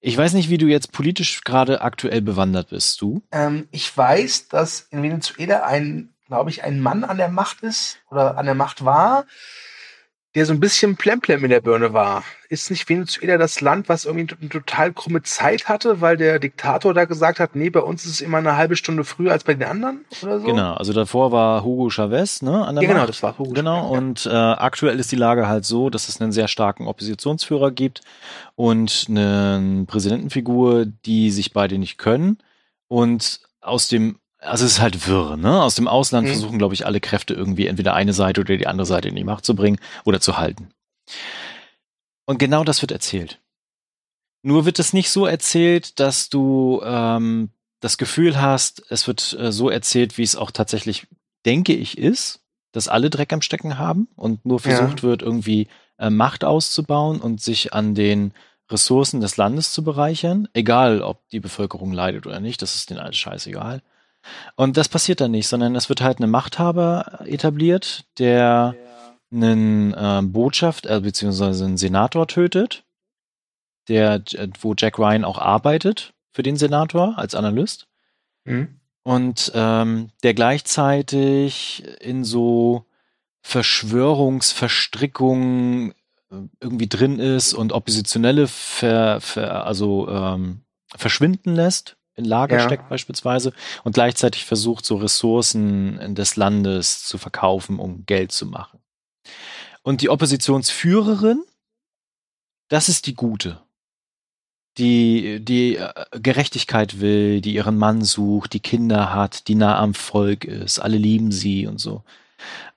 [0.00, 3.22] Ich weiß nicht, wie du jetzt politisch gerade aktuell bewandert bist, du?
[3.32, 8.00] Ähm, ich weiß, dass in Venezuela ein, glaube ich, ein Mann an der Macht ist
[8.10, 9.24] oder an der Macht war,
[10.34, 12.24] der so ein bisschen plemplem in der Birne war.
[12.48, 16.92] Ist nicht Venezuela das Land, was irgendwie eine total krumme Zeit hatte, weil der Diktator
[16.92, 19.54] da gesagt hat, nee, bei uns ist es immer eine halbe Stunde früher als bei
[19.54, 20.46] den anderen oder so?
[20.46, 23.06] Genau, also davor war Hugo Chavez, ne, an der ja, genau, Macht.
[23.06, 26.08] genau, das war Hugo Genau, Chavez, und äh, aktuell ist die Lage halt so, dass
[26.08, 28.00] es einen sehr starken Oppositionsführer gibt
[28.56, 32.38] und eine Präsidentenfigur, die sich beide nicht können
[32.88, 35.62] und aus dem also es ist halt wirr, ne?
[35.62, 36.32] Aus dem Ausland mhm.
[36.32, 39.24] versuchen, glaube ich, alle Kräfte irgendwie entweder eine Seite oder die andere Seite in die
[39.24, 40.70] Macht zu bringen oder zu halten.
[42.26, 43.40] Und genau das wird erzählt.
[44.42, 49.52] Nur wird es nicht so erzählt, dass du ähm, das Gefühl hast, es wird äh,
[49.52, 51.06] so erzählt, wie es auch tatsächlich,
[51.44, 52.40] denke ich, ist,
[52.72, 55.02] dass alle Dreck am Stecken haben und nur versucht ja.
[55.02, 58.32] wird, irgendwie äh, Macht auszubauen und sich an den
[58.70, 63.00] Ressourcen des Landes zu bereichern, egal ob die Bevölkerung leidet oder nicht, das ist denen
[63.00, 63.82] alles scheißegal.
[64.56, 68.74] Und das passiert dann nicht, sondern es wird halt eine Machthaber etabliert, der
[69.32, 72.84] einen äh, Botschaft, äh, beziehungsweise einen Senator tötet,
[73.88, 77.86] der, äh, wo Jack Ryan auch arbeitet für den Senator als Analyst.
[78.44, 78.80] Mhm.
[79.02, 82.86] Und ähm, der gleichzeitig in so
[83.42, 85.92] Verschwörungsverstrickungen
[86.30, 90.62] äh, irgendwie drin ist und Oppositionelle ver, ver, also ähm,
[90.96, 92.64] verschwinden lässt in Lager ja.
[92.64, 98.78] steckt beispielsweise und gleichzeitig versucht, so Ressourcen des Landes zu verkaufen, um Geld zu machen.
[99.82, 101.42] Und die Oppositionsführerin,
[102.68, 103.60] das ist die gute,
[104.78, 109.94] die die äh, Gerechtigkeit will, die ihren Mann sucht, die Kinder hat, die nah am
[109.94, 112.02] Volk ist, alle lieben sie und so.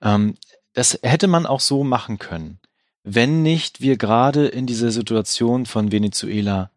[0.02, 0.34] Ähm,
[0.74, 2.60] das hätte man auch so machen können,
[3.02, 6.70] wenn nicht wir gerade in dieser Situation von Venezuela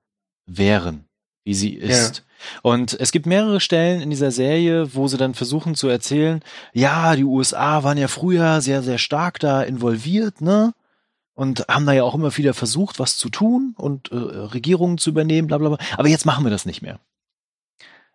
[0.45, 1.05] wären,
[1.43, 2.17] wie sie ist.
[2.17, 2.23] Ja.
[2.61, 6.41] Und es gibt mehrere Stellen in dieser Serie, wo sie dann versuchen zu erzählen,
[6.73, 10.73] ja, die USA waren ja früher sehr, sehr stark da involviert, ne?
[11.33, 15.09] Und haben da ja auch immer wieder versucht, was zu tun und äh, Regierungen zu
[15.09, 15.77] übernehmen, bla bla bla.
[15.97, 16.99] Aber jetzt machen wir das nicht mehr.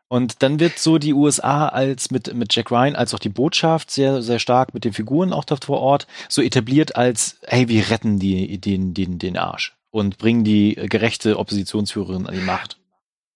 [0.08, 3.90] Und dann wird so die USA als mit, mit Jack Ryan als auch die Botschaft
[3.90, 7.90] sehr, sehr stark mit den Figuren auch dort vor Ort so etabliert als, hey, wir
[7.90, 12.78] retten die, den, den, den Arsch und bringen die gerechte Oppositionsführerin an die Macht.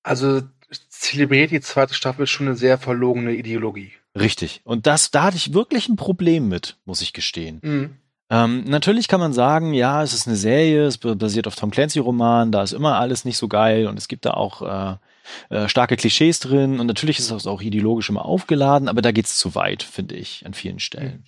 [0.03, 0.43] Also
[0.89, 3.93] zelebriert die zweite Staffel schon eine sehr verlogene Ideologie.
[4.19, 4.61] Richtig.
[4.65, 7.61] Und das, da hatte ich wirklich ein Problem mit, muss ich gestehen.
[7.63, 7.97] Mhm.
[8.33, 12.53] Ähm, natürlich kann man sagen, ja, es ist eine Serie, es basiert auf Tom Clancy-Roman,
[12.53, 15.97] da ist immer alles nicht so geil und es gibt da auch äh, äh, starke
[15.97, 19.83] Klischees drin und natürlich ist es auch ideologisch immer aufgeladen, aber da geht's zu weit,
[19.83, 21.25] finde ich, an vielen Stellen.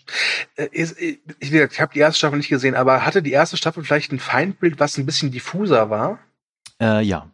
[0.56, 0.68] Mhm.
[0.70, 4.12] Ich, ich, ich habe die erste Staffel nicht gesehen, aber hatte die erste Staffel vielleicht
[4.12, 6.20] ein Feindbild, was ein bisschen diffuser war?
[6.80, 7.28] Äh, ja.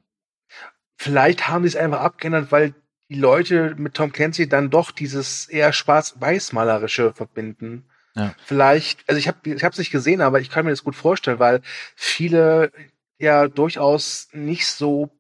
[1.01, 2.75] Vielleicht haben sie es einfach abgeändert, weil
[3.09, 7.89] die Leute mit Tom Clancy dann doch dieses eher schwarz-weiß-malerische verbinden.
[8.15, 8.35] Ja.
[8.45, 11.39] Vielleicht, also ich habe ich es nicht gesehen, aber ich kann mir das gut vorstellen,
[11.39, 11.63] weil
[11.95, 12.73] viele
[13.19, 15.11] ja durchaus nicht so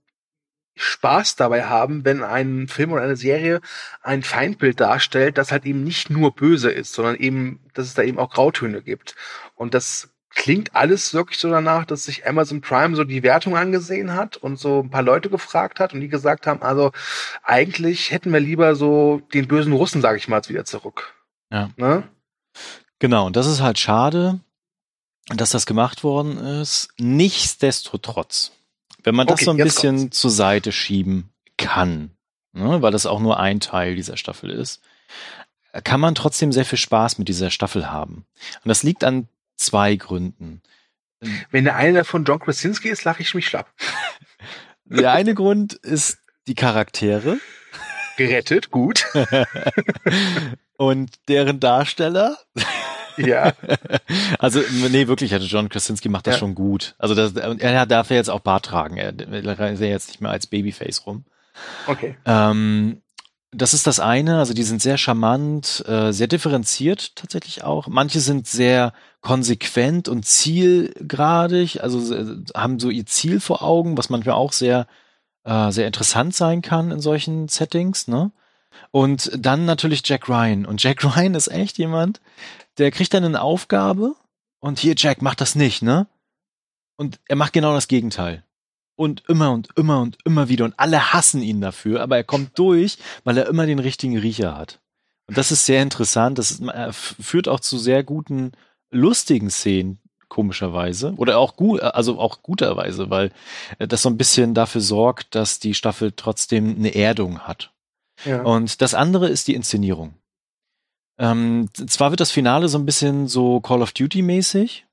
[0.74, 3.60] Spaß dabei haben, wenn ein Film oder eine Serie
[4.02, 8.02] ein Feindbild darstellt, das halt eben nicht nur böse ist, sondern eben, dass es da
[8.02, 9.14] eben auch Grautöne gibt.
[9.54, 14.14] Und das klingt alles wirklich so danach, dass sich Amazon Prime so die Wertung angesehen
[14.14, 16.92] hat und so ein paar Leute gefragt hat und die gesagt haben, also
[17.42, 21.14] eigentlich hätten wir lieber so den bösen Russen, sage ich mal, wieder zurück.
[21.50, 21.70] Ja.
[21.76, 22.04] Ne?
[22.98, 24.40] Genau, und das ist halt schade,
[25.28, 26.88] dass das gemacht worden ist.
[26.98, 28.52] Nichtsdestotrotz,
[29.02, 30.20] wenn man das okay, so ein bisschen kommt's.
[30.20, 32.10] zur Seite schieben kann,
[32.52, 34.82] ne, weil das auch nur ein Teil dieser Staffel ist,
[35.84, 38.26] kann man trotzdem sehr viel Spaß mit dieser Staffel haben.
[38.64, 40.62] Und das liegt an zwei Gründen.
[41.50, 43.72] Wenn der eine davon John Krasinski ist, lache ich mich schlapp.
[44.84, 47.38] Der eine Grund ist die Charaktere.
[48.16, 49.04] Gerettet, gut.
[50.78, 52.38] Und deren Darsteller.
[53.16, 53.52] Ja.
[54.38, 56.38] Also, nee, wirklich, also John Krasinski macht das ja.
[56.38, 56.94] schon gut.
[56.98, 58.96] Also, das, er darf ja jetzt auch Bart tragen.
[58.96, 61.24] Er, er ist ja jetzt nicht mehr als Babyface rum.
[61.86, 62.16] Okay.
[62.24, 63.02] Ähm,
[63.50, 67.86] das ist das eine, also die sind sehr charmant, äh, sehr differenziert tatsächlich auch.
[67.88, 74.10] Manche sind sehr konsequent und zielgradig, also äh, haben so ihr Ziel vor Augen, was
[74.10, 74.86] manchmal auch sehr,
[75.44, 78.32] äh, sehr interessant sein kann in solchen Settings, ne?
[78.90, 80.66] Und dann natürlich Jack Ryan.
[80.66, 82.20] Und Jack Ryan ist echt jemand,
[82.76, 84.14] der kriegt dann eine Aufgabe
[84.60, 86.06] und hier, Jack, mach das nicht, ne?
[86.96, 88.44] Und er macht genau das Gegenteil
[88.98, 92.58] und immer und immer und immer wieder und alle hassen ihn dafür, aber er kommt
[92.58, 94.80] durch, weil er immer den richtigen Riecher hat.
[95.28, 96.38] Und das ist sehr interessant.
[96.38, 98.52] Das ist, führt auch zu sehr guten
[98.90, 103.30] lustigen Szenen komischerweise oder auch gut, also auch guterweise, weil
[103.78, 107.72] das so ein bisschen dafür sorgt, dass die Staffel trotzdem eine Erdung hat.
[108.24, 108.42] Ja.
[108.42, 110.14] Und das andere ist die Inszenierung.
[111.18, 114.87] Ähm, zwar wird das Finale so ein bisschen so Call of Duty mäßig.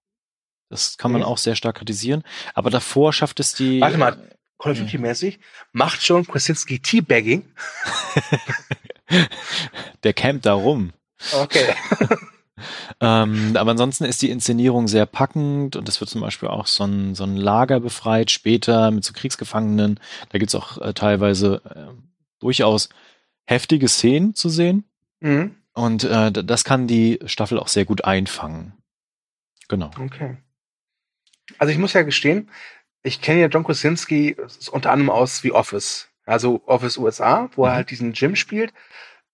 [0.69, 1.27] Das kann man mhm.
[1.27, 2.23] auch sehr stark kritisieren.
[2.53, 3.81] Aber davor schafft es die.
[3.81, 4.17] Warte mal,
[4.57, 5.39] Call of Duty mäßig?
[5.73, 7.43] Macht John Krasinski Teabagging?
[10.03, 10.93] Der campt da rum.
[11.33, 11.73] Okay.
[12.99, 16.85] ähm, aber ansonsten ist die Inszenierung sehr packend und es wird zum Beispiel auch so
[16.85, 19.99] ein, so ein Lager befreit später mit so Kriegsgefangenen.
[20.29, 21.93] Da gibt's auch äh, teilweise äh,
[22.39, 22.89] durchaus
[23.45, 24.85] heftige Szenen zu sehen.
[25.19, 25.55] Mhm.
[25.73, 28.73] Und äh, das kann die Staffel auch sehr gut einfangen.
[29.67, 29.91] Genau.
[29.99, 30.37] Okay.
[31.57, 32.49] Also ich muss ja gestehen,
[33.03, 34.35] ich kenne ja John Krasinski
[34.71, 36.09] unter anderem aus wie Office.
[36.25, 37.69] Also Office USA, wo mhm.
[37.69, 38.73] er halt diesen Jim spielt.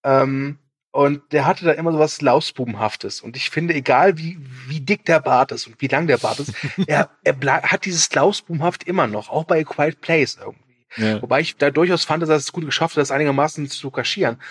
[0.04, 0.58] Ähm,
[0.92, 3.22] und der hatte da immer so was Lausbubenhaftes.
[3.22, 6.40] Und ich finde, egal wie, wie dick der Bart ist und wie lang der Bart
[6.40, 6.54] ist,
[6.88, 10.72] er, er hat dieses Lausbubenhaft immer noch, auch bei A Quiet Place irgendwie.
[10.98, 11.22] Ja.
[11.22, 14.42] Wobei ich da durchaus fand, dass er es gut geschafft hat, das einigermaßen zu kaschieren.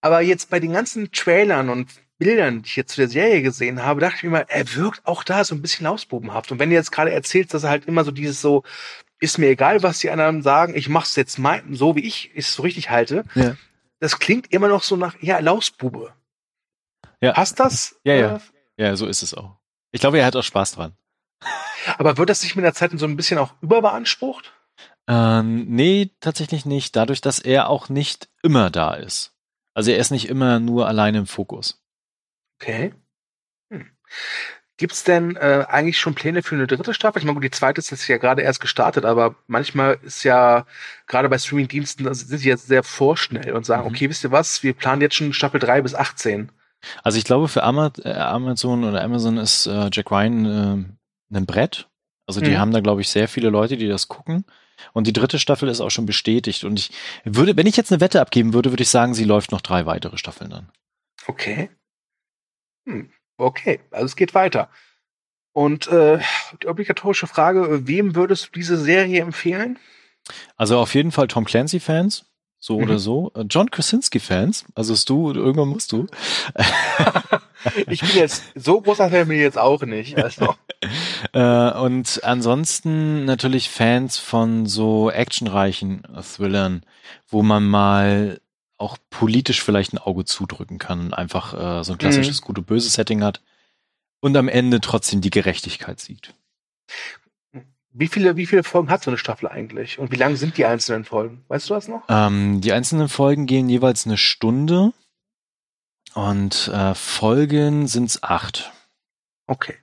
[0.00, 3.82] Aber jetzt bei den ganzen Trailern und Bildern, die ich jetzt zu der Serie gesehen
[3.82, 6.52] habe, dachte ich mir mal, er wirkt auch da so ein bisschen lausbubenhaft.
[6.52, 8.62] Und wenn du jetzt gerade erzählst, dass er halt immer so dieses so,
[9.20, 12.54] ist mir egal, was die anderen sagen, ich mach's jetzt mal, so wie ich es
[12.54, 13.56] so richtig halte, ja.
[14.00, 16.12] das klingt immer noch so nach, ja, Lausbube.
[17.20, 17.32] Ja.
[17.32, 17.96] Passt das?
[18.04, 18.40] Ja, ja.
[18.76, 19.56] Ja, so ist es auch.
[19.92, 20.96] Ich glaube, er hat auch Spaß dran.
[21.98, 24.52] Aber wird das sich mit der Zeit so ein bisschen auch überbeansprucht?
[25.06, 26.96] Ähm, nee, tatsächlich nicht.
[26.96, 29.32] Dadurch, dass er auch nicht immer da ist.
[29.74, 31.83] Also er ist nicht immer nur alleine im Fokus.
[32.60, 32.94] Okay.
[33.70, 33.90] Hm.
[34.76, 37.20] Gibt's denn äh, eigentlich schon Pläne für eine dritte Staffel?
[37.20, 40.66] Ich meine, gut, die zweite ist jetzt ja gerade erst gestartet, aber manchmal ist ja
[41.06, 43.94] gerade bei Streaming-Diensten also sind sie jetzt sehr vorschnell und sagen, mhm.
[43.94, 46.50] okay, wisst ihr was, wir planen jetzt schon Staffel 3 bis 18.
[47.02, 50.44] Also ich glaube, für äh, Amazon oder Amazon ist äh, Jack Ryan
[51.32, 51.88] äh, ein Brett.
[52.26, 52.58] Also die mhm.
[52.58, 54.44] haben da, glaube ich, sehr viele Leute, die das gucken.
[54.92, 56.64] Und die dritte Staffel ist auch schon bestätigt.
[56.64, 56.90] Und ich
[57.24, 59.86] würde, wenn ich jetzt eine Wette abgeben würde, würde ich sagen, sie läuft noch drei
[59.86, 60.70] weitere Staffeln dann.
[61.26, 61.70] Okay.
[62.86, 64.68] Hm, okay, also es geht weiter.
[65.52, 66.18] Und äh,
[66.62, 69.78] die obligatorische Frage, wem würdest du diese Serie empfehlen?
[70.56, 72.26] Also auf jeden Fall Tom Clancy-Fans,
[72.58, 72.84] so mhm.
[72.84, 73.30] oder so.
[73.34, 76.06] Äh, John Krasinski-Fans, also du, irgendwann musst du.
[77.86, 80.16] ich bin jetzt, so großer Fan bin ich jetzt auch nicht.
[80.18, 80.54] Also.
[81.32, 86.84] äh, und ansonsten natürlich Fans von so actionreichen Thrillern,
[87.28, 88.40] wo man mal
[88.84, 92.46] auch politisch vielleicht ein Auge zudrücken kann und einfach äh, so ein klassisches mhm.
[92.46, 93.40] gute-böse Setting hat
[94.20, 96.34] und am Ende trotzdem die Gerechtigkeit sieht.
[97.90, 99.98] Wie viele, wie viele Folgen hat so eine Staffel eigentlich?
[99.98, 101.44] Und wie lang sind die einzelnen Folgen?
[101.48, 102.02] Weißt du das noch?
[102.08, 104.92] Ähm, die einzelnen Folgen gehen jeweils eine Stunde
[106.14, 108.72] und äh, Folgen sind's acht.
[109.46, 109.76] Okay.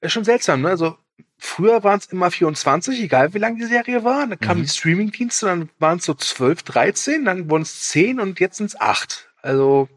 [0.00, 0.70] Ist schon seltsam, ne?
[0.70, 0.96] Also
[1.44, 4.26] früher waren es immer 24, egal wie lang die Serie war.
[4.26, 4.64] Dann kamen mhm.
[4.64, 8.66] die Streamingdienste, dann waren es so 12, 13, dann wurden es 10 und jetzt sind
[8.66, 9.30] es 8.
[9.42, 9.88] Also,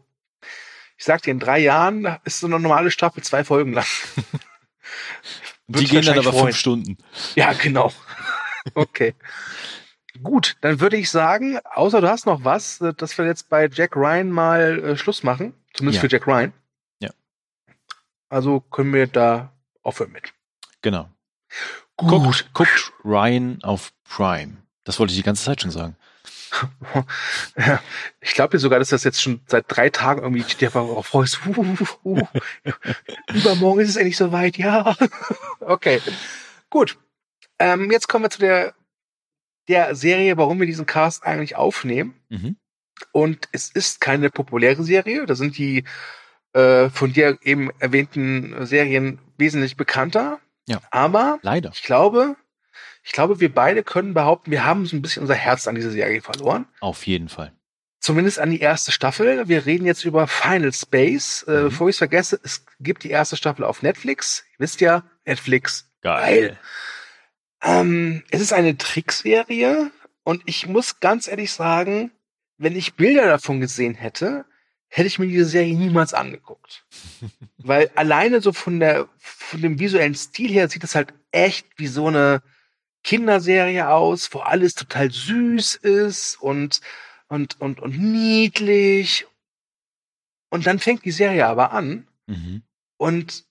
[0.96, 3.86] ich sag dir, in drei Jahren ist so eine normale Staffel zwei Folgen lang.
[5.68, 6.46] die gehen dann aber freuen.
[6.46, 6.98] fünf Stunden.
[7.34, 7.92] Ja, genau.
[8.74, 9.14] Okay.
[10.22, 13.66] Gut, dann würde ich sagen, außer du hast noch was, äh, dass wir jetzt bei
[13.72, 15.54] Jack Ryan mal äh, Schluss machen.
[15.72, 16.08] Zumindest ja.
[16.08, 16.52] für Jack Ryan.
[17.00, 17.08] Ja.
[18.28, 20.34] Also können wir da aufhören mit.
[20.82, 21.08] Genau.
[21.96, 24.58] Guckt, guckt Ryan auf Prime.
[24.84, 25.96] Das wollte ich die ganze Zeit schon sagen.
[27.56, 27.82] Ja,
[28.20, 31.40] ich glaube dir sogar, dass das jetzt schon seit drei Tagen irgendwie dir darauf freust.
[31.46, 32.26] Uh, uh, uh,
[33.34, 34.96] Übermorgen ist es endlich soweit, ja.
[35.60, 36.00] okay,
[36.70, 36.96] gut.
[37.58, 38.74] Ähm, jetzt kommen wir zu der,
[39.68, 42.14] der Serie, warum wir diesen Cast eigentlich aufnehmen.
[42.28, 42.56] Mhm.
[43.12, 45.26] Und es ist keine populäre Serie.
[45.26, 45.84] Da sind die
[46.52, 50.40] äh, von dir eben erwähnten Serien wesentlich bekannter.
[50.68, 50.80] Ja.
[50.90, 51.70] Aber leider.
[51.74, 52.36] Ich glaube,
[53.02, 55.90] ich glaube, wir beide können behaupten, wir haben so ein bisschen unser Herz an diese
[55.90, 56.66] Serie verloren.
[56.80, 57.52] Auf jeden Fall.
[58.00, 59.48] Zumindest an die erste Staffel.
[59.48, 61.42] Wir reden jetzt über Final Space.
[61.48, 61.64] Äh, mhm.
[61.64, 64.44] bevor ich es vergesse, es gibt die erste Staffel auf Netflix.
[64.52, 65.90] Ihr wisst ja, Netflix.
[66.02, 66.58] Geil.
[67.62, 69.90] Ähm, es ist eine Trickserie
[70.22, 72.12] und ich muss ganz ehrlich sagen,
[72.56, 74.44] wenn ich Bilder davon gesehen hätte,
[74.88, 76.84] hätte ich mir diese Serie niemals angeguckt.
[77.58, 81.86] Weil alleine so von der, von dem visuellen Stil her sieht es halt echt wie
[81.86, 82.42] so eine
[83.04, 86.80] Kinderserie aus, wo alles total süß ist und,
[87.28, 89.26] und, und, und niedlich.
[90.50, 92.62] Und dann fängt die Serie aber an mhm.
[92.96, 93.44] und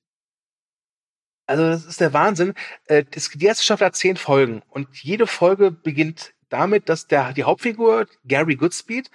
[1.46, 2.54] also das ist der Wahnsinn.
[2.88, 7.46] Äh, die erste Staffel hat zehn Folgen und jede Folge beginnt damit, dass der die
[7.46, 9.10] Hauptfigur Gary Goodspeed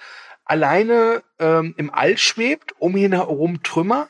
[0.52, 4.08] alleine ähm, im All schwebt, um ihn herum Trümmer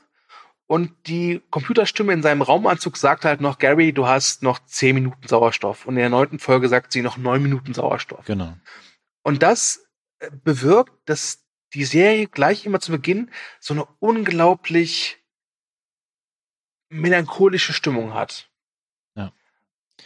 [0.66, 5.28] Und die Computerstimme in seinem Raumanzug sagt halt noch, Gary, du hast noch zehn Minuten
[5.28, 5.86] Sauerstoff.
[5.86, 8.24] Und in der neunten Folge sagt sie noch neun Minuten Sauerstoff.
[8.24, 8.56] Genau.
[9.22, 9.86] Und das
[10.18, 15.18] äh, bewirkt, dass die Serie gleich immer zu Beginn so eine unglaublich
[16.88, 18.50] melancholische Stimmung hat.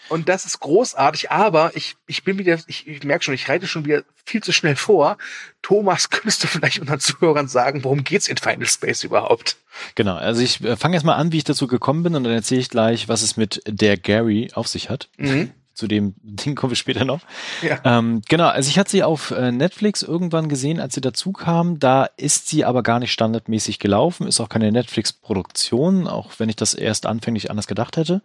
[0.08, 3.66] Und das ist großartig, aber ich, ich bin wieder, ich, ich merke schon, ich reite
[3.66, 5.18] schon wieder viel zu schnell vor.
[5.62, 9.56] Thomas, könntest du vielleicht unseren Zuhörern sagen, worum geht's in Final Space überhaupt?
[9.94, 12.32] Genau, also ich äh, fange jetzt mal an, wie ich dazu gekommen bin und dann
[12.32, 15.08] erzähle ich gleich, was es mit der Gary auf sich hat.
[15.16, 17.20] Mhm zu dem Ding kommen wir später noch.
[17.62, 17.78] Ja.
[17.84, 21.78] Ähm, genau, also ich hatte sie auf äh, Netflix irgendwann gesehen, als sie dazu kam.
[21.78, 26.56] Da ist sie aber gar nicht standardmäßig gelaufen, ist auch keine Netflix-Produktion, auch wenn ich
[26.56, 28.22] das erst anfänglich anders gedacht hätte.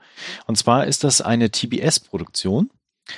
[0.48, 2.72] Und zwar ist das eine TBS-Produktion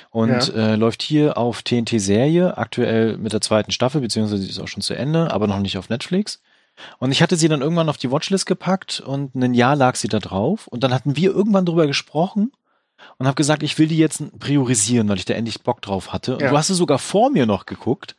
[0.09, 0.73] und ja.
[0.73, 4.95] äh, läuft hier auf TNT-Serie, aktuell mit der zweiten Staffel, beziehungsweise ist auch schon zu
[4.95, 6.41] Ende, aber noch nicht auf Netflix.
[6.97, 10.07] Und ich hatte sie dann irgendwann auf die Watchlist gepackt und ein Jahr lag sie
[10.07, 10.67] da drauf.
[10.67, 12.51] Und dann hatten wir irgendwann drüber gesprochen
[13.17, 16.33] und habe gesagt, ich will die jetzt priorisieren, weil ich da endlich Bock drauf hatte.
[16.33, 16.49] Und ja.
[16.49, 18.15] du hast es sogar vor mir noch geguckt.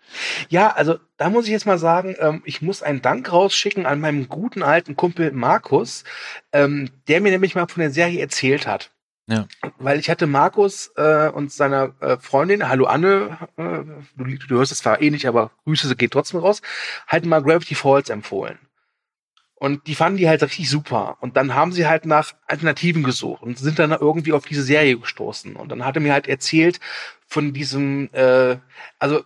[0.48, 4.00] Ja, also da muss ich jetzt mal sagen, ähm, ich muss einen Dank rausschicken an
[4.00, 6.04] meinen guten alten Kumpel Markus,
[6.52, 8.90] ähm, der mir nämlich mal von der Serie erzählt hat.
[9.26, 9.46] Ja.
[9.78, 13.80] Weil ich hatte Markus äh, und seiner äh, Freundin, hallo Anne, äh,
[14.16, 16.60] du, du hörst es zwar eh nicht, aber Grüße geht trotzdem raus,
[17.06, 18.58] halt mal Gravity Falls empfohlen.
[19.64, 21.16] Und die fanden die halt richtig super.
[21.22, 24.98] Und dann haben sie halt nach Alternativen gesucht und sind dann irgendwie auf diese Serie
[24.98, 25.56] gestoßen.
[25.56, 26.80] Und dann hat er mir halt erzählt
[27.26, 28.58] von diesem, äh,
[28.98, 29.24] also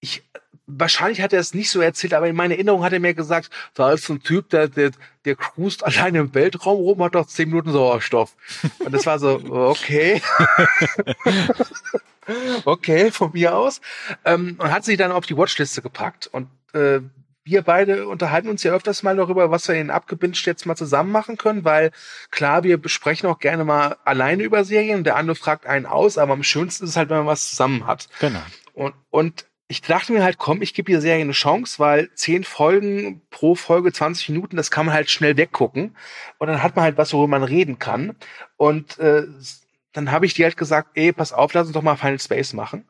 [0.00, 0.22] ich,
[0.66, 3.50] wahrscheinlich hat er es nicht so erzählt, aber in meiner Erinnerung hat er mir gesagt,
[3.74, 4.92] da ist so ein Typ, der, der,
[5.26, 8.34] der cruist alleine im Weltraum rum, hat doch zehn Minuten Sauerstoff.
[8.78, 10.22] Und das war so, okay.
[12.64, 13.82] okay, von mir aus.
[14.24, 16.28] Ähm, und hat sie dann auf die Watchliste gepackt.
[16.28, 17.00] Und äh,
[17.46, 21.12] wir beide unterhalten uns ja öfters mal darüber, was wir in Abgebinged jetzt mal zusammen
[21.12, 21.92] machen können, weil
[22.32, 26.32] klar, wir besprechen auch gerne mal alleine über Serien, der andere fragt einen aus, aber
[26.32, 28.08] am schönsten ist es halt, wenn man was zusammen hat.
[28.18, 28.42] Genau.
[28.74, 32.42] Und, und ich dachte mir halt, komm, ich gebe der Serie eine Chance, weil zehn
[32.42, 35.96] Folgen pro Folge 20 Minuten, das kann man halt schnell weggucken.
[36.38, 38.16] Und dann hat man halt was, worüber man reden kann.
[38.56, 39.24] Und äh,
[39.92, 42.52] dann habe ich dir halt gesagt, ey, pass auf, lass uns doch mal Final Space
[42.52, 42.88] machen.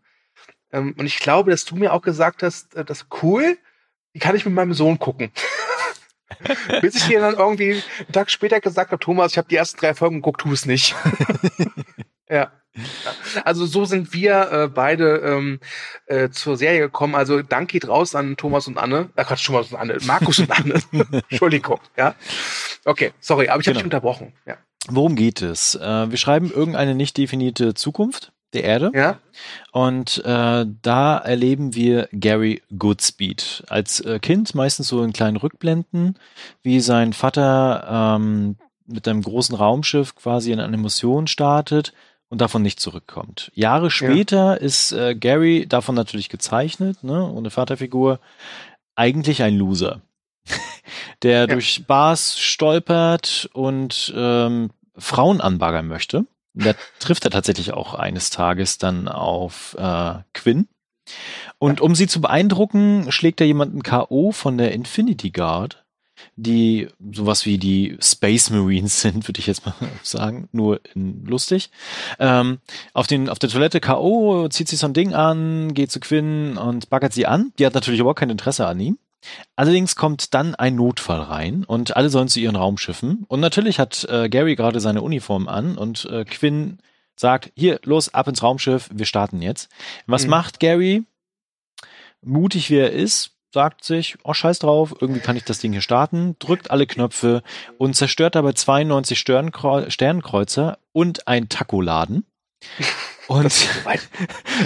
[0.72, 3.58] Ähm, und ich glaube, dass du mir auch gesagt hast, äh, das cool,
[4.16, 5.30] die kann ich mit meinem Sohn gucken.
[6.80, 9.78] Bis ich dir dann irgendwie einen Tag später gesagt habe, Thomas, ich habe die ersten
[9.78, 10.96] drei Folgen geguckt, tu es nicht.
[12.30, 12.50] ja.
[13.44, 15.60] Also so sind wir äh, beide ähm,
[16.06, 17.14] äh, zur Serie gekommen.
[17.14, 19.10] Also Dank geht raus an Thomas und Anne.
[19.16, 19.98] Äh, Quatsch, Thomas und Anne.
[20.06, 20.80] Markus und Anne.
[21.30, 21.80] Entschuldigung.
[21.98, 22.14] Ja.
[22.86, 23.78] Okay, sorry, aber ich habe genau.
[23.80, 24.32] dich unterbrochen.
[24.46, 24.56] Ja.
[24.88, 25.74] Worum geht es?
[25.74, 28.90] Äh, wir schreiben irgendeine nicht definierte Zukunft der Erde.
[28.94, 29.18] Ja.
[29.72, 36.18] Und äh, da erleben wir Gary Goodspeed als äh, Kind, meistens so in kleinen Rückblenden,
[36.62, 41.92] wie sein Vater ähm, mit einem großen Raumschiff quasi in eine Mission startet
[42.28, 43.50] und davon nicht zurückkommt.
[43.54, 44.54] Jahre später ja.
[44.54, 48.20] ist äh, Gary davon natürlich gezeichnet, ne, ohne Vaterfigur,
[48.94, 50.00] eigentlich ein Loser,
[51.22, 51.46] der ja.
[51.46, 56.26] durch Bars stolpert und ähm, Frauen anbaggern möchte.
[56.56, 60.68] Da trifft er tatsächlich auch eines Tages dann auf äh, Quinn.
[61.58, 64.32] Und um sie zu beeindrucken, schlägt er jemanden K.O.
[64.32, 65.84] von der Infinity Guard,
[66.34, 71.70] die sowas wie die Space Marines sind, würde ich jetzt mal sagen, nur lustig.
[72.18, 72.58] Ähm,
[72.94, 74.48] auf, den, auf der Toilette K.O.
[74.48, 77.52] zieht sich so ein Ding an, geht zu Quinn und baggert sie an.
[77.58, 78.98] Die hat natürlich überhaupt kein Interesse an ihm.
[79.56, 83.24] Allerdings kommt dann ein Notfall rein und alle sollen zu ihren Raumschiffen.
[83.28, 86.78] Und natürlich hat äh, Gary gerade seine Uniform an und äh, Quinn
[87.16, 89.68] sagt, hier, los, ab ins Raumschiff, wir starten jetzt.
[90.06, 90.30] Was mhm.
[90.30, 91.04] macht Gary?
[92.22, 95.80] Mutig wie er ist, sagt sich, oh scheiß drauf, irgendwie kann ich das Ding hier
[95.80, 97.42] starten, drückt alle Knöpfe
[97.78, 102.26] und zerstört dabei 92 Sternkreuzer und ein Takoladen.
[103.28, 103.52] Und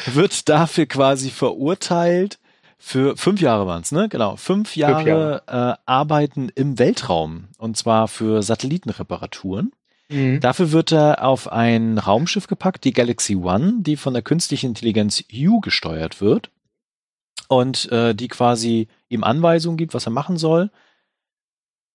[0.14, 2.39] wird dafür quasi verurteilt,
[2.82, 4.08] für fünf Jahre waren es, ne?
[4.08, 4.36] Genau.
[4.36, 5.42] Fünf Jahre, fünf Jahre.
[5.46, 7.48] Äh, Arbeiten im Weltraum.
[7.58, 9.72] Und zwar für Satellitenreparaturen.
[10.08, 10.40] Mhm.
[10.40, 15.22] Dafür wird er auf ein Raumschiff gepackt, die Galaxy One, die von der künstlichen Intelligenz
[15.30, 16.50] Hugh gesteuert wird.
[17.48, 20.70] Und äh, die quasi ihm Anweisungen gibt, was er machen soll.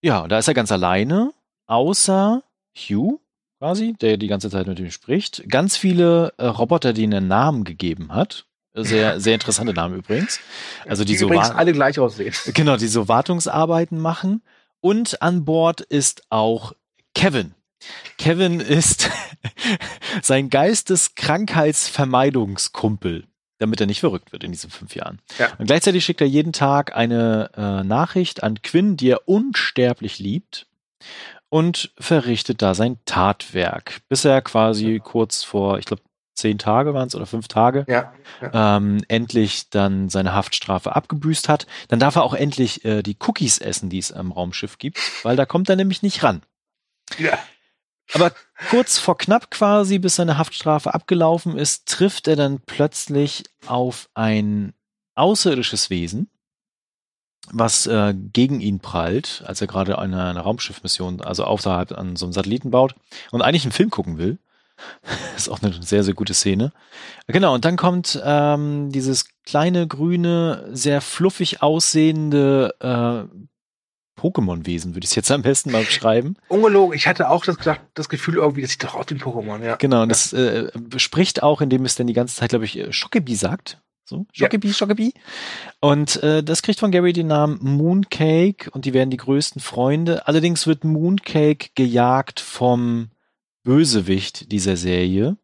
[0.04, 1.34] Ja, da ist er ganz alleine,
[1.66, 2.44] außer
[2.78, 3.20] Hugh
[3.58, 5.50] quasi, der die ganze Zeit mit ihm spricht.
[5.50, 8.46] Ganz viele äh, Roboter, die einen Namen gegeben hat.
[8.76, 10.42] Sehr, sehr interessante Namen übrigens.
[10.86, 12.34] Also die, die so übrigens alle gleich aussehen.
[12.54, 14.44] Genau, die so Wartungsarbeiten machen.
[14.82, 16.74] Und an Bord ist auch
[17.14, 17.54] Kevin.
[18.18, 19.10] Kevin ist
[20.22, 23.26] sein Geisteskrankheitsvermeidungskumpel,
[23.60, 25.22] damit er nicht verrückt wird in diesen fünf Jahren.
[25.40, 25.54] Ja.
[25.58, 30.68] Und gleichzeitig schickt er jeden Tag eine äh, Nachricht an Quinn, die er unsterblich liebt.
[31.50, 36.02] und verrichtet da sein Tatwerk, bis er quasi kurz vor, ich glaube,
[36.36, 38.78] zehn Tage waren es oder fünf Tage, ja, ja.
[38.78, 41.66] Ähm, endlich dann seine Haftstrafe abgebüßt hat.
[41.88, 45.36] Dann darf er auch endlich äh, die Cookies essen, die es am Raumschiff gibt, weil
[45.36, 46.42] da kommt er nämlich nicht ran.
[47.18, 47.38] Ja.
[48.14, 48.32] Aber
[48.70, 54.74] kurz vor knapp quasi, bis seine Haftstrafe abgelaufen ist, trifft er dann plötzlich auf ein
[55.16, 56.30] außerirdisches Wesen,
[57.52, 62.26] was äh, gegen ihn prallt, als er gerade eine, eine Raumschiffmission, also außerhalb an so
[62.26, 62.96] einem Satelliten baut
[63.32, 64.38] und eigentlich einen Film gucken will.
[65.36, 66.72] ist auch eine sehr, sehr gute Szene.
[67.28, 73.46] Genau, und dann kommt ähm, dieses kleine, grüne, sehr fluffig aussehende äh,
[74.20, 76.36] Pokémon-Wesen, würde ich es jetzt am besten mal beschreiben.
[76.48, 77.58] Ungelogen, ich hatte auch das,
[77.94, 79.76] das Gefühl irgendwie, das sieht doch aus wie ein Pokémon, ja.
[79.76, 82.92] Genau, und das äh, spricht auch, indem es dann die ganze Zeit, glaube ich, äh,
[82.92, 83.82] Schokebi sagt.
[84.08, 84.74] So, Schokebi, ja.
[84.74, 85.14] Schokebi.
[85.80, 90.28] Und äh, das kriegt von Gary den Namen Mooncake und die werden die größten Freunde.
[90.28, 93.10] Allerdings wird Mooncake gejagt vom
[93.66, 95.36] Bösewicht dieser Serie.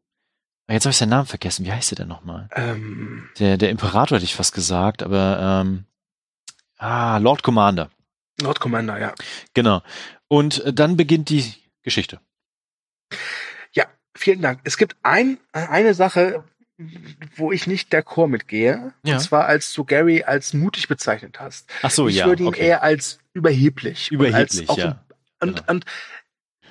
[0.68, 1.66] Ah, jetzt habe ich seinen Namen vergessen.
[1.66, 2.48] Wie heißt der denn nochmal?
[2.56, 3.28] Ähm.
[3.40, 5.84] Der, der Imperator hätte ich fast gesagt, aber ähm,
[6.78, 7.90] ah, Lord Commander.
[8.42, 9.14] Lord Commander, ja.
[9.54, 9.82] Genau.
[10.30, 12.22] Und äh, dann beginnt die Geschichte.
[13.74, 14.62] Ja, vielen Dank.
[14.64, 16.46] Es gibt ein, eine Sache,
[17.36, 18.94] wo ich nicht der Chor mitgehe.
[19.04, 19.16] Ja.
[19.16, 21.70] Und zwar, als du Gary als mutig bezeichnet hast.
[21.82, 22.26] Ach so, ich ja.
[22.26, 22.68] Ich würde ihn okay.
[22.68, 24.10] eher als überheblich.
[24.12, 25.04] Überheblich, als ja.
[25.40, 25.72] Ein, und, genau.
[25.72, 25.86] und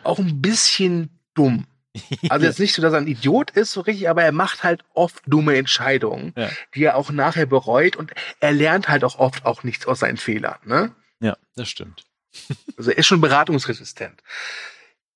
[0.05, 1.67] auch ein bisschen dumm.
[2.29, 4.85] Also jetzt nicht so, dass er ein Idiot ist, so richtig, aber er macht halt
[4.95, 6.49] oft dumme Entscheidungen, Ja.
[6.75, 10.17] die er auch nachher bereut und er lernt halt auch oft auch nichts aus seinen
[10.17, 10.59] Fehlern.
[10.65, 10.95] Ne?
[11.21, 12.05] Ja, das stimmt.
[12.77, 14.23] Also er ist schon beratungsresistent.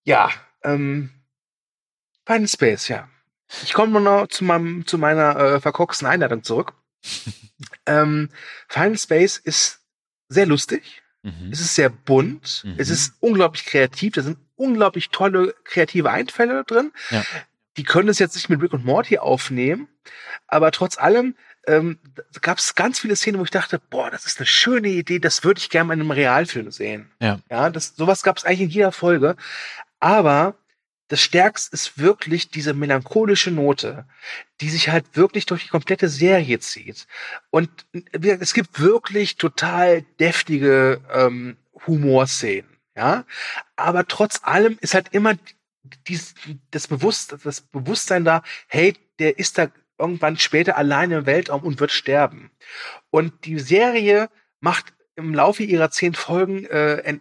[0.03, 0.31] Ja,
[0.65, 1.11] ähm,
[2.27, 3.09] Final Space, ja.
[3.63, 6.73] Ich komme noch zu, meinem, zu meiner äh, verkorksten Einleitung zurück.
[7.87, 8.31] ähm,
[8.69, 9.81] Final Space ist
[10.29, 11.03] sehr lustig.
[11.23, 11.51] Mhm.
[11.53, 12.63] Es ist sehr bunt.
[12.65, 12.75] Mhm.
[12.79, 14.15] Es ist unglaublich kreativ.
[14.15, 16.93] Da sind unglaublich tolle kreative Einfälle drin.
[17.11, 17.25] Ja.
[17.77, 19.89] Die können es jetzt nicht mit Rick und Morty aufnehmen,
[20.47, 21.35] aber trotz allem
[21.67, 21.99] ähm,
[22.41, 25.45] gab es ganz viele Szenen, wo ich dachte, boah, das ist eine schöne Idee, das
[25.45, 27.11] würde ich gerne mal in einem Realfilm sehen.
[27.21, 27.41] Ja.
[27.51, 29.37] Ja, das, sowas gab es eigentlich in jeder Folge.
[29.99, 30.57] Aber
[31.09, 34.07] das Stärkste ist wirklich diese melancholische Note,
[34.61, 37.07] die sich halt wirklich durch die komplette Serie zieht.
[37.51, 37.71] Und
[38.13, 43.25] es gibt wirklich total deftige ähm, Humorszenen, ja.
[43.77, 45.35] Aber trotz allem ist halt immer
[46.07, 46.35] dies,
[46.71, 49.69] das, Bewusst, das Bewusstsein da, hey, der ist da
[49.99, 52.51] irgendwann später alleine im Weltraum und wird sterben.
[53.11, 54.29] Und die Serie
[54.61, 57.19] macht im Laufe ihrer zehn Folgen äh,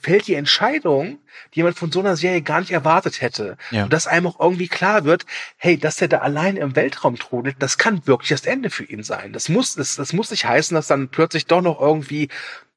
[0.00, 1.18] fällt die Entscheidung,
[1.54, 3.56] die man von so einer Serie gar nicht erwartet hätte.
[3.70, 3.84] Ja.
[3.84, 7.56] Und dass einem auch irgendwie klar wird, hey, dass der da allein im Weltraum trudelt,
[7.58, 9.32] das kann wirklich das Ende für ihn sein.
[9.32, 12.28] Das muss, das, das muss nicht heißen, dass dann plötzlich doch noch irgendwie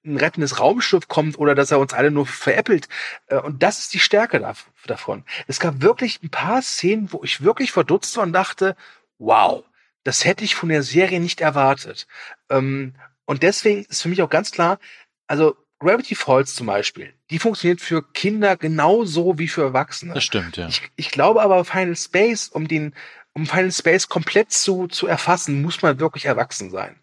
[0.05, 2.87] ein rettendes Raumschiff kommt oder dass er uns alle nur veräppelt.
[3.27, 4.39] Äh, Und das ist die Stärke
[4.85, 5.23] davon.
[5.47, 8.75] Es gab wirklich ein paar Szenen, wo ich wirklich verdutzt war und dachte,
[9.17, 9.63] wow,
[10.03, 12.07] das hätte ich von der Serie nicht erwartet.
[12.49, 12.93] Ähm,
[13.25, 14.79] Und deswegen ist für mich auch ganz klar,
[15.27, 20.13] also Gravity Falls zum Beispiel, die funktioniert für Kinder genauso wie für Erwachsene.
[20.13, 20.67] Das stimmt, ja.
[20.67, 22.93] Ich, ich glaube aber Final Space, um den,
[23.33, 26.95] um Final Space komplett zu, zu erfassen, muss man wirklich erwachsen sein.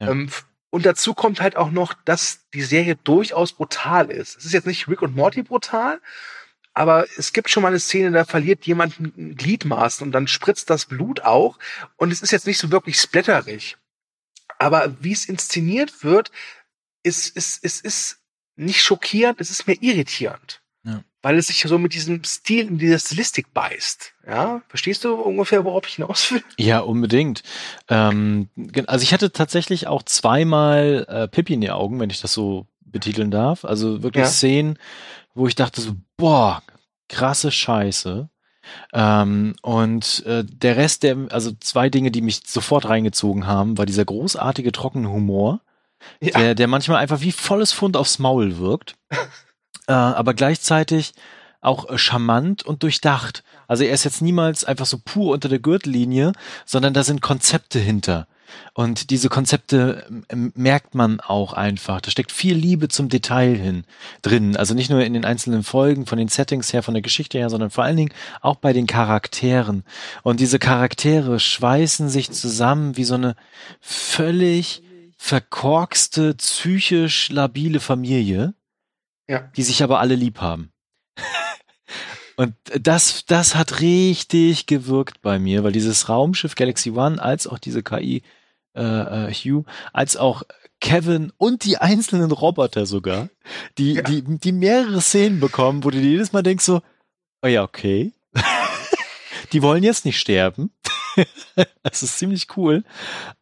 [0.00, 0.10] Ja.
[0.10, 0.30] Ähm,
[0.76, 4.36] und dazu kommt halt auch noch, dass die Serie durchaus brutal ist.
[4.36, 6.02] Es ist jetzt nicht Rick und Morty brutal,
[6.74, 10.68] aber es gibt schon mal eine Szene, da verliert jemand ein Gliedmaß und dann spritzt
[10.68, 11.58] das Blut auch.
[11.96, 13.78] Und es ist jetzt nicht so wirklich splatterig.
[14.58, 16.30] Aber wie es inszeniert wird,
[17.02, 18.18] ist, ist, ist, ist
[18.56, 20.60] nicht schockierend, es ist mehr irritierend.
[21.26, 24.12] Weil es sich so mit diesem Stil, in dieser Stilistik beißt.
[24.28, 26.40] Ja, verstehst du ungefähr, worauf ich hinaus will?
[26.56, 27.42] Ja, unbedingt.
[27.88, 28.48] Ähm,
[28.86, 32.68] also ich hatte tatsächlich auch zweimal äh, Pippi in die Augen, wenn ich das so
[32.80, 33.64] betiteln darf.
[33.64, 34.30] Also wirklich Ja.
[34.30, 34.78] Szenen,
[35.34, 36.62] wo ich dachte so, boah,
[37.08, 38.28] krasse Scheiße.
[38.92, 43.86] Ähm, und äh, der Rest, der, also zwei Dinge, die mich sofort reingezogen haben, war
[43.86, 45.60] dieser großartige trockene Humor,
[46.20, 46.38] Ja.
[46.38, 48.94] der, der manchmal einfach wie volles Pfund aufs Maul wirkt,
[49.86, 51.12] äh, aber gleichzeitig
[51.60, 53.42] auch äh, charmant und durchdacht.
[53.68, 56.32] Also er ist jetzt niemals einfach so pur unter der Gürtellinie,
[56.64, 58.26] sondern da sind Konzepte hinter.
[58.74, 62.00] Und diese Konzepte ähm, merkt man auch einfach.
[62.00, 63.84] Da steckt viel Liebe zum Detail hin
[64.22, 64.56] drin.
[64.56, 67.50] Also nicht nur in den einzelnen Folgen, von den Settings her, von der Geschichte her,
[67.50, 69.84] sondern vor allen Dingen auch bei den Charakteren.
[70.22, 73.34] Und diese Charaktere schweißen sich zusammen wie so eine
[73.80, 74.82] völlig
[75.16, 78.54] verkorkste, psychisch labile Familie,
[79.28, 79.50] Ja.
[79.56, 80.72] die sich aber alle lieb haben.
[82.36, 87.58] Und das, das hat richtig gewirkt bei mir, weil dieses Raumschiff Galaxy One als auch
[87.58, 88.22] diese KI
[88.76, 88.82] äh,
[89.28, 90.42] äh, Hugh, als auch
[90.80, 93.30] Kevin und die einzelnen Roboter sogar,
[93.78, 94.02] die, ja.
[94.02, 96.82] die, die mehrere Szenen bekommen, wo du dir jedes Mal denkst so,
[97.42, 98.12] oh ja, okay.
[99.52, 100.70] die wollen jetzt nicht sterben.
[101.82, 102.84] das ist ziemlich cool.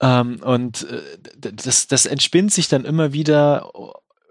[0.01, 1.03] Ähm, und äh,
[1.37, 3.70] das, das entspinnt sich dann immer wieder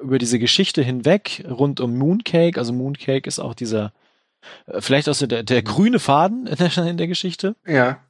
[0.04, 2.58] über diese Geschichte hinweg rund um Mooncake.
[2.58, 3.94] Also Mooncake ist auch dieser,
[4.68, 7.56] äh, vielleicht auch so der, der grüne Faden in der, in der Geschichte.
[7.66, 8.04] Ja.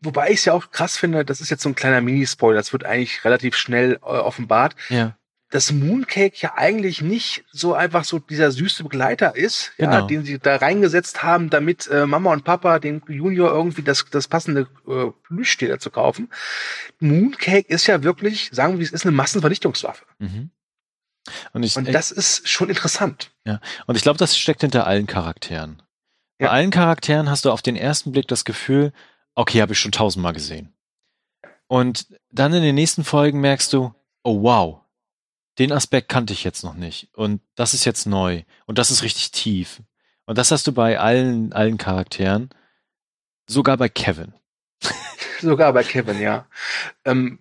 [0.00, 2.72] Wobei ich es ja auch krass finde, das ist jetzt so ein kleiner Minispoiler, das
[2.72, 4.74] wird eigentlich relativ schnell äh, offenbart.
[4.88, 5.16] Ja
[5.50, 9.92] dass Mooncake ja eigentlich nicht so einfach so dieser süße Begleiter ist, genau.
[9.92, 14.06] ja, den sie da reingesetzt haben, damit äh, Mama und Papa den Junior irgendwie das,
[14.10, 16.30] das passende äh, Plüschtier zu kaufen.
[17.00, 20.04] Mooncake ist ja wirklich, sagen wir, es ist eine Massenvernichtungswaffe.
[20.18, 20.50] Mhm.
[21.52, 23.32] Und, ich, und das ist schon interessant.
[23.44, 25.82] Ja, und ich glaube, das steckt hinter allen Charakteren.
[26.38, 26.52] Bei ja.
[26.52, 28.92] allen Charakteren hast du auf den ersten Blick das Gefühl,
[29.34, 30.72] okay, habe ich schon tausendmal gesehen.
[31.66, 34.79] Und dann in den nächsten Folgen merkst du, oh wow,
[35.58, 37.08] den Aspekt kannte ich jetzt noch nicht.
[37.14, 38.42] Und das ist jetzt neu.
[38.66, 39.82] Und das ist richtig tief.
[40.26, 42.50] Und das hast du bei allen, allen Charakteren.
[43.48, 44.32] Sogar bei Kevin.
[45.40, 46.46] Sogar bei Kevin, ja.
[47.04, 47.40] Ähm,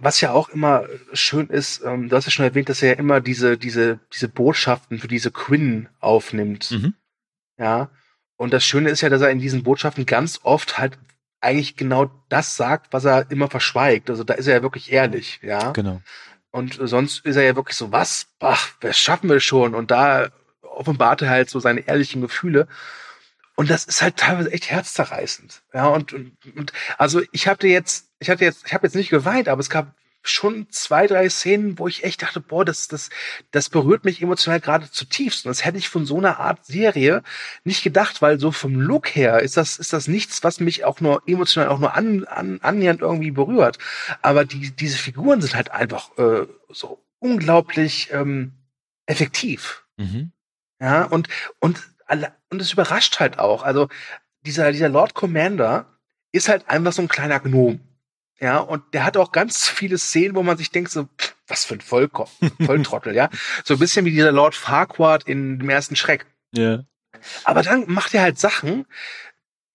[0.00, 2.94] was ja auch immer schön ist, ähm, du hast ja schon erwähnt, dass er ja
[2.96, 6.70] immer diese, diese, diese Botschaften für diese Quinn aufnimmt.
[6.70, 6.94] Mhm.
[7.58, 7.90] Ja.
[8.36, 10.98] Und das Schöne ist ja, dass er in diesen Botschaften ganz oft halt
[11.40, 14.10] eigentlich genau das sagt, was er immer verschweigt.
[14.10, 15.72] Also da ist er ja wirklich ehrlich, ja.
[15.72, 16.00] Genau.
[16.50, 18.28] Und sonst ist er ja wirklich so, was?
[18.40, 19.74] Ach, das schaffen wir schon.
[19.74, 20.28] Und da
[20.62, 22.68] offenbart er halt so seine ehrlichen Gefühle.
[23.56, 25.62] Und das ist halt teilweise echt herzzerreißend.
[25.74, 29.10] Ja, und, und, und also ich hatte jetzt, ich hatte jetzt, ich habe jetzt nicht
[29.10, 33.10] geweint, aber es gab schon zwei, drei Szenen, wo ich echt dachte, boah, das, das,
[33.50, 35.46] das berührt mich emotional gerade zutiefst.
[35.46, 37.22] Und das hätte ich von so einer Art Serie
[37.64, 41.00] nicht gedacht, weil so vom Look her ist das, ist das nichts, was mich auch
[41.00, 43.78] nur emotional auch nur an, an, annähernd irgendwie berührt.
[44.22, 48.52] Aber die, diese Figuren sind halt einfach äh, so unglaublich ähm,
[49.06, 49.84] effektiv.
[49.96, 50.32] Mhm.
[50.80, 51.80] Ja, und, und,
[52.50, 53.62] und es überrascht halt auch.
[53.62, 53.88] Also
[54.42, 55.86] dieser, dieser Lord Commander
[56.32, 57.80] ist halt einfach so ein kleiner Gnom.
[58.40, 61.64] Ja, und der hat auch ganz viele Szenen, wo man sich denkt, so, pff, was
[61.64, 62.28] für ein Vollko
[62.60, 63.30] Volltrottel, ja.
[63.64, 66.26] So ein bisschen wie dieser Lord Farquaad in dem ersten Schreck.
[66.52, 66.84] Ja.
[67.44, 68.86] Aber dann macht er halt Sachen,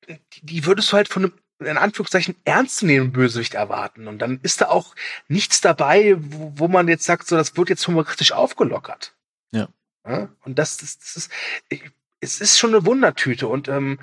[0.07, 4.07] die, die würdest du halt von einem in Anführungszeichen ernstzunehmenden Bösewicht erwarten.
[4.07, 4.95] Und dann ist da auch
[5.27, 9.15] nichts dabei, wo, wo man jetzt sagt, so, das wird jetzt humoristisch aufgelockert.
[9.51, 9.69] Ja.
[10.05, 10.29] ja?
[10.43, 11.31] Und das, das, das ist,
[11.69, 11.83] ich,
[12.19, 13.47] es ist schon eine Wundertüte.
[13.47, 13.99] Und ähm,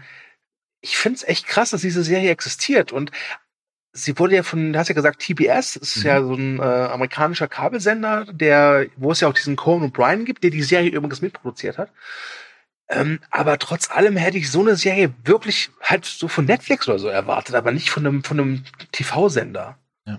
[0.80, 2.92] ich finde es echt krass, dass diese Serie existiert.
[2.92, 3.10] Und
[3.92, 6.06] sie wurde ja von, du hast ja gesagt, TBS, ist mhm.
[6.06, 10.44] ja so ein äh, amerikanischer Kabelsender, der, wo es ja auch diesen Conan O'Brien gibt,
[10.44, 11.90] der die Serie übrigens mitproduziert hat.
[12.88, 16.98] Ähm, aber trotz allem hätte ich so eine Serie wirklich halt so von Netflix oder
[16.98, 19.78] so erwartet, aber nicht von einem, von einem TV-Sender.
[20.06, 20.18] Ja.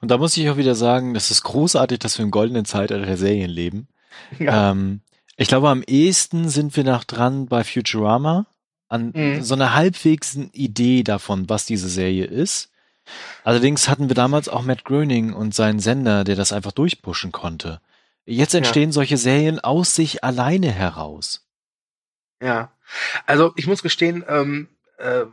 [0.00, 3.06] Und da muss ich auch wieder sagen, das ist großartig, dass wir im goldenen Zeitalter
[3.06, 3.88] der Serien leben.
[4.38, 4.70] Ja.
[4.70, 5.02] Ähm,
[5.36, 8.46] ich glaube, am ehesten sind wir noch dran bei Futurama
[8.88, 9.42] an mhm.
[9.42, 12.70] so einer halbwegs Idee davon, was diese Serie ist.
[13.44, 17.80] Allerdings hatten wir damals auch Matt Groening und seinen Sender, der das einfach durchpushen konnte.
[18.24, 18.92] Jetzt entstehen ja.
[18.92, 21.46] solche Serien aus sich alleine heraus.
[22.42, 22.72] Ja,
[23.24, 25.24] also ich muss gestehen, ähm, äh,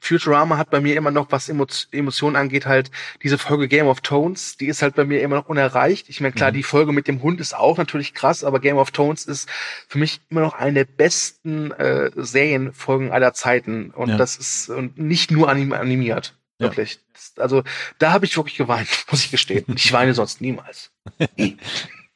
[0.00, 2.90] Futurama hat bei mir immer noch, was Emo Emotionen angeht, halt
[3.22, 6.08] diese Folge Game of Tones, die ist halt bei mir immer noch unerreicht.
[6.08, 6.54] Ich meine, klar, mhm.
[6.54, 9.48] die Folge mit dem Hund ist auch natürlich krass, aber Game of Tones ist
[9.86, 13.90] für mich immer noch eine der besten äh, Serienfolgen aller Zeiten.
[13.90, 14.16] Und ja.
[14.16, 16.34] das ist und nicht nur anim animiert.
[16.62, 17.00] Wirklich.
[17.36, 17.42] Ja.
[17.42, 17.62] Also
[17.98, 19.64] da habe ich wirklich geweint, muss ich gestehen.
[19.74, 20.90] ich weine sonst niemals.
[21.36, 21.56] Nie.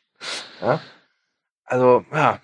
[0.61, 0.81] ja?
[1.65, 2.41] Also, ja.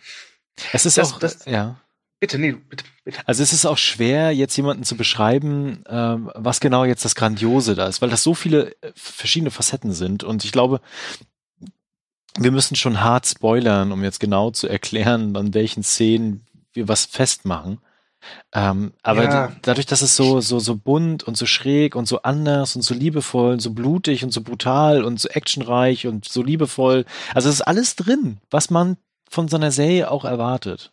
[0.72, 1.80] Es ist das, auch, das, ja.
[2.20, 3.20] Bitte, nee, bitte, bitte.
[3.26, 7.74] Also es ist auch schwer, jetzt jemanden zu beschreiben, ähm, was genau jetzt das Grandiose
[7.74, 10.22] da ist, weil das so viele äh, verschiedene Facetten sind.
[10.22, 10.80] Und ich glaube,
[12.38, 17.06] wir müssen schon hart spoilern, um jetzt genau zu erklären, an welchen Szenen wir was
[17.06, 17.80] festmachen.
[18.52, 19.52] Ähm, aber ja.
[19.62, 22.94] dadurch, dass es so, so, so bunt und so schräg und so anders und so
[22.94, 27.04] liebevoll und so blutig und so brutal und so actionreich und so liebevoll,
[27.34, 28.96] also es ist alles drin, was man
[29.28, 30.92] von so einer Serie auch erwartet.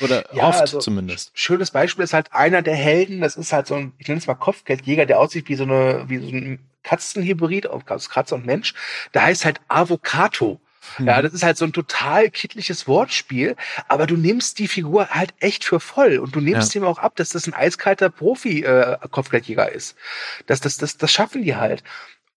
[0.00, 1.30] Oder ja, oft also, zumindest.
[1.34, 4.26] Schönes Beispiel ist halt einer der Helden, das ist halt so ein, ich nenne es
[4.26, 8.74] mal Kopfgeldjäger, der aussieht wie so eine, wie so ein Katzenhybrid aus Katze und Mensch.
[9.12, 10.60] Der heißt halt Avocato.
[10.98, 11.22] Ja, mhm.
[11.22, 13.56] das ist halt so ein total kittliches Wortspiel,
[13.88, 16.80] aber du nimmst die Figur halt echt für voll und du nimmst ja.
[16.80, 19.96] ihm auch ab, dass das ein eiskalter Profi-Kopfgeldjäger äh, ist.
[20.46, 21.82] Das, das, das, das schaffen die halt.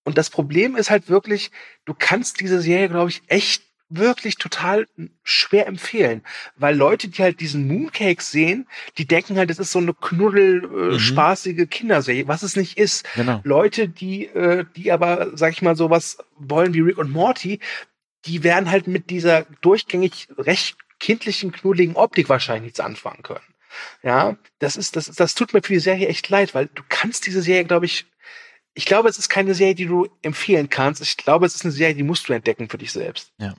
[0.04, 1.52] Und das Problem ist halt wirklich,
[1.86, 4.88] du kannst diese Serie, glaube ich, echt wirklich total
[5.24, 6.24] schwer empfehlen,
[6.56, 8.68] weil Leute, die halt diesen Mooncake sehen,
[8.98, 11.00] die denken halt, das ist so eine knuddel äh, mhm.
[11.00, 13.06] spaßige Kinderserie, was es nicht ist.
[13.16, 13.41] Genau.
[13.44, 17.60] Leute, die äh, die aber sag ich mal so was wollen wie Rick und Morty,
[18.26, 23.43] die werden halt mit dieser durchgängig recht kindlichen knuddeligen Optik wahrscheinlich nichts anfangen können.
[24.03, 27.26] Ja, das ist das das tut mir für die Serie echt leid, weil du kannst
[27.26, 28.05] diese Serie, glaube ich,
[28.76, 31.01] ich glaube, es ist keine Serie, die du empfehlen kannst.
[31.01, 33.32] Ich glaube, es ist eine Serie, die musst du entdecken für dich selbst.
[33.39, 33.55] Ja.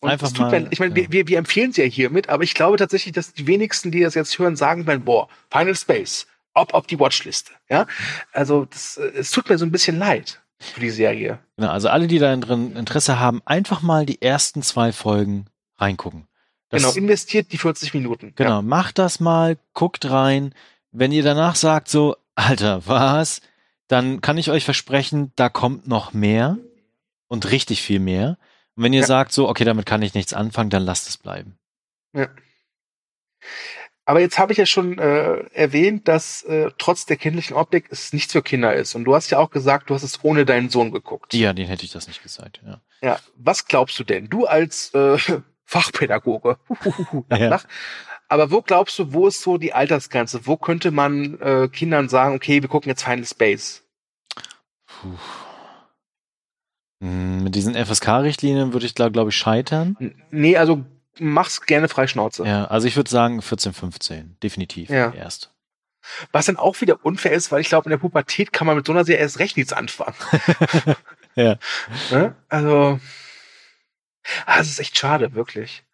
[0.00, 1.10] Und Einfach mal, mir, ich meine, ja.
[1.10, 4.14] wir, wir empfehlen sie ja hiermit, aber ich glaube tatsächlich, dass die wenigsten, die das
[4.14, 7.52] jetzt hören, sagen werden, boah, Final Space, ob auf die Watchliste.
[7.68, 7.86] Ja,
[8.32, 11.38] also das, äh, es tut mir so ein bisschen leid für die Serie.
[11.56, 15.46] Genau, also alle, die da drin Interesse haben, einfach mal die ersten zwei Folgen
[15.78, 16.26] reingucken.
[16.68, 18.32] Das, genau, investiert die 40 Minuten.
[18.34, 18.62] Genau, ja.
[18.62, 20.54] macht das mal, guckt rein.
[20.90, 23.42] Wenn ihr danach sagt so, Alter, was?
[23.88, 26.56] Dann kann ich euch versprechen, da kommt noch mehr
[27.28, 28.38] und richtig viel mehr.
[28.74, 29.06] Und wenn ihr ja.
[29.06, 31.58] sagt, so, okay, damit kann ich nichts anfangen, dann lasst es bleiben.
[32.14, 32.28] Ja.
[34.04, 38.12] Aber jetzt habe ich ja schon äh, erwähnt, dass äh, trotz der kindlichen Optik es
[38.12, 38.94] nichts für Kinder ist.
[38.94, 41.34] Und du hast ja auch gesagt, du hast es ohne deinen Sohn geguckt.
[41.34, 42.80] Ja, den hätte ich das nicht gesagt, ja.
[43.00, 44.28] Ja, was glaubst du denn?
[44.28, 45.16] Du als äh,
[45.64, 46.58] Fachpädagoge.
[47.30, 47.48] ja.
[47.48, 47.64] Lach.
[48.28, 50.46] Aber wo glaubst du, wo ist so die Altersgrenze?
[50.46, 53.84] Wo könnte man äh, Kindern sagen, okay, wir gucken jetzt Final Space?
[54.86, 55.18] Puh.
[57.02, 59.96] Hm, mit diesen FSK-Richtlinien würde ich da, glaube ich, scheitern.
[60.30, 60.84] Nee, also
[61.18, 62.44] mach's gerne frei Schnauze.
[62.44, 64.36] Ja, also ich würde sagen 14, 15.
[64.42, 64.90] Definitiv.
[64.90, 65.12] Ja.
[65.12, 65.50] Erst.
[66.32, 68.86] Was dann auch wieder unfair ist, weil ich glaube, in der Pubertät kann man mit
[68.86, 70.16] so einer Serie erst recht nichts anfangen.
[71.36, 71.58] ja.
[72.10, 72.34] Ne?
[72.48, 72.98] Also,
[74.46, 75.84] ah, das ist echt schade, wirklich.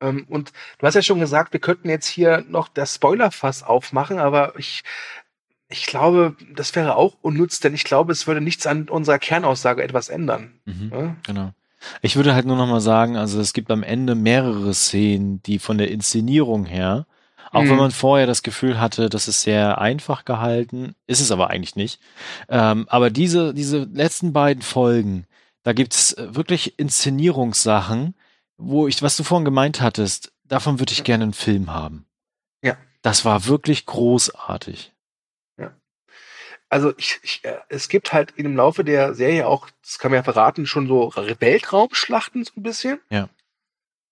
[0.00, 4.18] Ähm, und du hast ja schon gesagt, wir könnten jetzt hier noch das Spoilerfass aufmachen,
[4.18, 4.82] aber ich
[5.68, 9.82] ich glaube, das wäre auch unnütz, denn ich glaube, es würde nichts an unserer Kernaussage
[9.82, 10.60] etwas ändern.
[10.64, 11.16] Mhm, ja?
[11.26, 11.52] Genau.
[12.02, 15.58] Ich würde halt nur noch mal sagen, also es gibt am Ende mehrere Szenen, die
[15.58, 17.06] von der Inszenierung her,
[17.52, 17.70] auch mhm.
[17.70, 21.76] wenn man vorher das Gefühl hatte, das ist sehr einfach gehalten, ist es aber eigentlich
[21.76, 22.00] nicht.
[22.48, 25.26] Ähm, aber diese, diese letzten beiden Folgen,
[25.62, 28.14] da gibt's wirklich Inszenierungssachen,
[28.56, 32.06] wo ich, was du vorhin gemeint hattest, davon würde ich gerne einen Film haben.
[32.62, 32.76] Ja.
[33.02, 34.92] Das war wirklich großartig
[36.68, 40.18] also ich, ich, äh, es gibt halt im Laufe der Serie auch, das kann man
[40.18, 43.00] ja verraten, schon so Weltraumschlachten so ein bisschen.
[43.10, 43.28] Ja.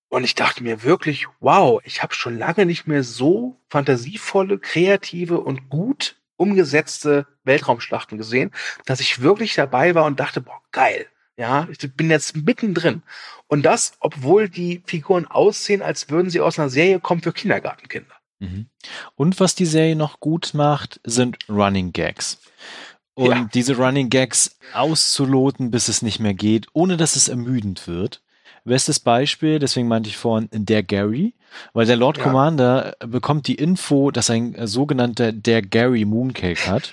[0.08, 5.40] Und ich dachte mir wirklich, wow, ich habe schon lange nicht mehr so fantasievolle, kreative
[5.40, 8.52] und gut umgesetzte Weltraumschlachten gesehen,
[8.86, 11.06] dass ich wirklich dabei war und dachte, boah, geil.
[11.36, 13.02] Ja, ich bin jetzt mittendrin.
[13.48, 18.13] Und das, obwohl die Figuren aussehen, als würden sie aus einer Serie kommen für Kindergartenkinder.
[18.44, 18.66] Mhm.
[19.14, 22.40] Und was die Serie noch gut macht, sind Running Gags.
[23.14, 23.48] Und ja.
[23.54, 28.22] diese Running Gags auszuloten, bis es nicht mehr geht, ohne dass es ermüdend wird.
[28.64, 31.34] Bestes Beispiel, deswegen meinte ich vorhin, der Gary,
[31.74, 32.24] weil der Lord ja.
[32.24, 36.90] Commander bekommt die Info, dass ein äh, sogenannter der Gary Mooncake hat.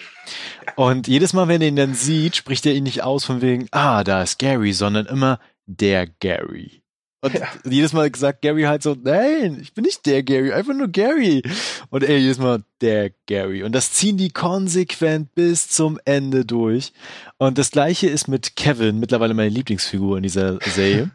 [0.76, 3.68] Und jedes Mal, wenn er ihn dann sieht, spricht er ihn nicht aus von wegen,
[3.72, 6.81] ah, da ist Gary, sondern immer der Gary.
[7.22, 7.48] Und ja.
[7.64, 11.44] jedes Mal gesagt Gary halt so, nein, ich bin nicht der Gary, einfach nur Gary.
[11.92, 13.64] Und er jedes Mal der Gary.
[13.64, 16.94] Und das ziehen die konsequent bis zum Ende durch.
[17.38, 21.12] Und das gleiche ist mit Kevin, mittlerweile meine Lieblingsfigur in dieser Serie.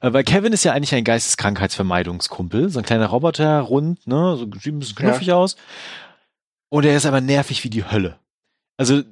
[0.00, 2.70] Äh, weil Kevin ist ja eigentlich ein Geisteskrankheitsvermeidungskumpel.
[2.70, 5.36] So ein kleiner Roboter, rund, ne, so sieht ein bisschen knuffig ja.
[5.36, 5.56] aus.
[6.70, 8.16] Und er ist aber nervig wie die Hölle.
[8.82, 9.02] Also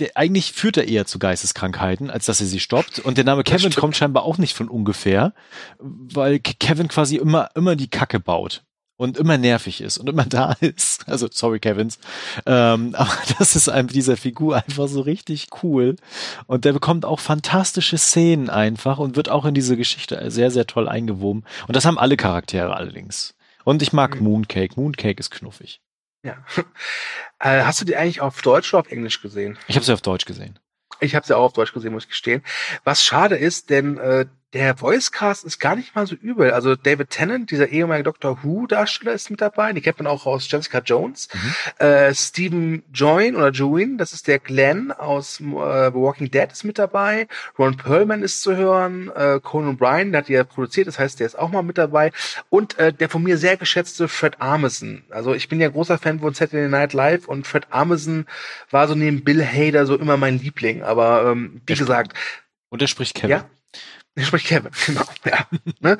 [0.00, 2.98] der, eigentlich führt er eher zu Geisteskrankheiten, als dass er sie stoppt.
[2.98, 5.34] Und der Name Kevin kommt scheinbar auch nicht von ungefähr,
[5.78, 8.64] weil Kevin quasi immer immer die Kacke baut
[8.96, 11.08] und immer nervig ist und immer da ist.
[11.08, 12.00] Also sorry Kevins,
[12.44, 15.94] ähm, aber das ist einem dieser Figur einfach so richtig cool
[16.48, 20.66] und der bekommt auch fantastische Szenen einfach und wird auch in diese Geschichte sehr sehr
[20.66, 21.44] toll eingewoben.
[21.68, 23.36] Und das haben alle Charaktere allerdings.
[23.62, 24.24] Und ich mag mhm.
[24.24, 24.74] Mooncake.
[24.74, 25.80] Mooncake ist knuffig.
[26.22, 26.36] Ja.
[27.42, 29.58] Äh, hast du die eigentlich auf Deutsch oder auf Englisch gesehen?
[29.66, 30.58] Ich habe sie auf Deutsch gesehen.
[31.00, 32.42] Ich habe sie auch auf Deutsch gesehen, muss ich gestehen.
[32.84, 36.50] Was schade ist, denn äh, der Voicecast ist gar nicht mal so übel.
[36.50, 39.72] Also David Tennant, dieser ehemalige Doctor Who-Darsteller, ist mit dabei.
[39.72, 41.28] Die kennt man auch aus Jessica Jones.
[41.32, 41.86] Mhm.
[41.86, 46.64] Äh, Stephen Join oder Join, das ist der Glenn aus äh, The Walking Dead, ist
[46.64, 47.28] mit dabei.
[47.58, 49.10] Ron Perlman ist zu hören.
[49.14, 51.78] Äh, Conan O'Brien, der hat die ja produziert, das heißt, der ist auch mal mit
[51.78, 52.10] dabei.
[52.48, 55.04] Und äh, der von mir sehr geschätzte Fred Armisen.
[55.10, 58.26] Also ich bin ja großer Fan von Saturday Night Live und Fred Armisen
[58.70, 60.82] war so neben Bill Hader so immer mein Liebling.
[60.82, 62.14] Aber ähm, wie der gesagt.
[62.68, 63.30] Und er spricht Kevin.
[63.30, 63.44] Ja?
[64.20, 65.04] Ich spricht Kevin, genau.
[65.24, 65.46] Ja.
[65.80, 65.98] ne?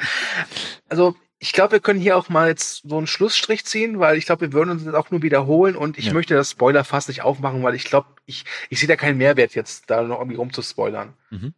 [0.88, 4.26] Also ich glaube, wir können hier auch mal jetzt so einen Schlussstrich ziehen, weil ich
[4.26, 6.12] glaube, wir würden uns jetzt auch nur wiederholen und ich ja.
[6.12, 9.54] möchte das Spoiler fast nicht aufmachen, weil ich glaube, ich, ich sehe da keinen Mehrwert
[9.54, 11.14] jetzt, da noch irgendwie rumzuspoilern.
[11.30, 11.54] Mhm.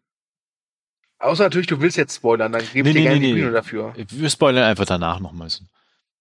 [1.18, 3.40] Außer natürlich, du willst jetzt spoilern, dann gebe ich nee, dir nee, gerne nee, die
[3.40, 3.94] Bühne dafür.
[3.96, 5.48] Wir spoilern einfach danach nochmal.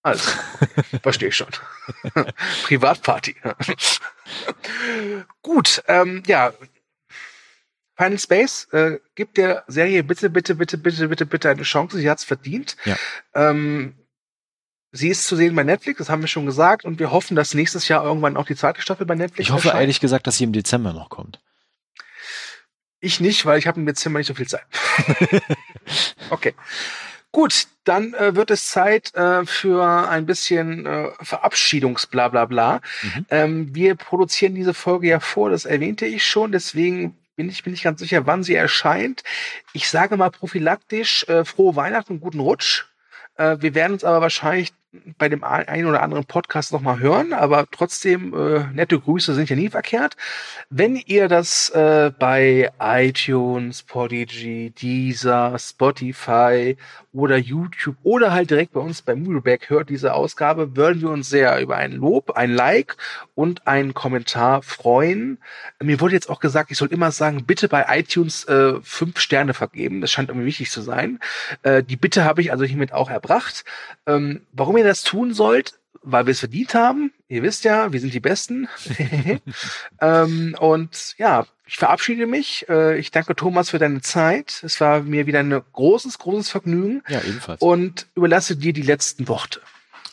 [0.02, 0.30] Also,
[1.02, 1.48] verstehe ich schon.
[2.64, 3.36] Privatparty.
[5.42, 6.52] Gut, ähm, ja.
[7.96, 11.98] Final Space, äh, gibt der Serie bitte, bitte, bitte, bitte, bitte, bitte eine Chance.
[11.98, 12.76] Sie hat's verdient.
[12.84, 12.96] Ja.
[13.34, 13.94] Ähm,
[14.92, 17.54] sie ist zu sehen bei Netflix, das haben wir schon gesagt, und wir hoffen, dass
[17.54, 19.82] nächstes Jahr irgendwann auch die zweite Staffel bei Netflix Ich hoffe erscheint.
[19.82, 21.40] ehrlich gesagt, dass sie im Dezember noch kommt.
[23.00, 24.64] Ich nicht, weil ich habe im Dezember nicht so viel Zeit.
[26.30, 26.54] okay.
[27.32, 32.80] Gut, dann äh, wird es Zeit äh, für ein bisschen äh, Verabschiedungsblablabla.
[33.02, 33.26] Mhm.
[33.30, 37.72] Ähm, wir produzieren diese Folge ja vor, das erwähnte ich schon, deswegen bin ich bin
[37.72, 39.22] nicht ganz sicher, wann sie erscheint.
[39.72, 42.84] Ich sage mal prophylaktisch äh, frohe Weihnachten und guten Rutsch.
[43.36, 44.72] Äh, wir werden uns aber wahrscheinlich
[45.16, 49.56] bei dem einen oder anderen Podcast nochmal hören, aber trotzdem äh, nette Grüße sind ja
[49.56, 50.16] nie verkehrt.
[50.68, 56.76] Wenn ihr das äh, bei iTunes, Podigy, Deezer, Spotify
[57.12, 61.30] oder YouTube oder halt direkt bei uns bei Movieback hört diese Ausgabe, würden wir uns
[61.30, 62.96] sehr über ein Lob, ein Like
[63.34, 65.38] und einen Kommentar freuen.
[65.82, 69.54] Mir wurde jetzt auch gesagt, ich soll immer sagen, bitte bei iTunes äh, fünf Sterne
[69.54, 70.00] vergeben.
[70.00, 71.18] Das scheint irgendwie wichtig zu sein.
[71.62, 73.64] Äh, die Bitte habe ich also hiermit auch erbracht.
[74.06, 77.12] Ähm, warum ihr das tun sollt, weil wir es verdient haben.
[77.28, 78.68] Ihr wisst ja, wir sind die Besten.
[80.00, 82.68] ähm, und ja, ich verabschiede mich.
[82.68, 84.62] Äh, ich danke Thomas für deine Zeit.
[84.62, 87.02] Es war mir wieder ein großes, großes Vergnügen.
[87.08, 87.62] Ja, ebenfalls.
[87.62, 89.60] Und überlasse dir die letzten Worte.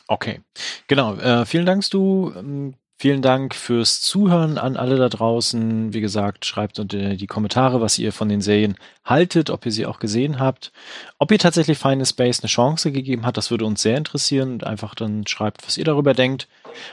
[0.06, 0.40] Okay,
[0.86, 1.16] genau.
[1.16, 2.32] Äh, vielen Dank, du.
[2.36, 5.94] Ähm, Vielen Dank fürs Zuhören an alle da draußen.
[5.94, 8.76] Wie gesagt, schreibt unter die Kommentare, was ihr von den Serien
[9.06, 10.70] haltet, ob ihr sie auch gesehen habt.
[11.18, 14.52] Ob ihr tatsächlich Final Space eine Chance gegeben habt, das würde uns sehr interessieren.
[14.52, 16.46] Und einfach dann schreibt, was ihr darüber denkt.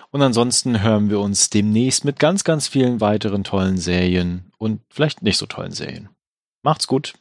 [0.10, 5.24] Und ansonsten hören wir uns demnächst mit ganz, ganz vielen weiteren tollen Serien und vielleicht
[5.24, 6.08] nicht so tollen Serien.
[6.64, 7.16] Macht's gut.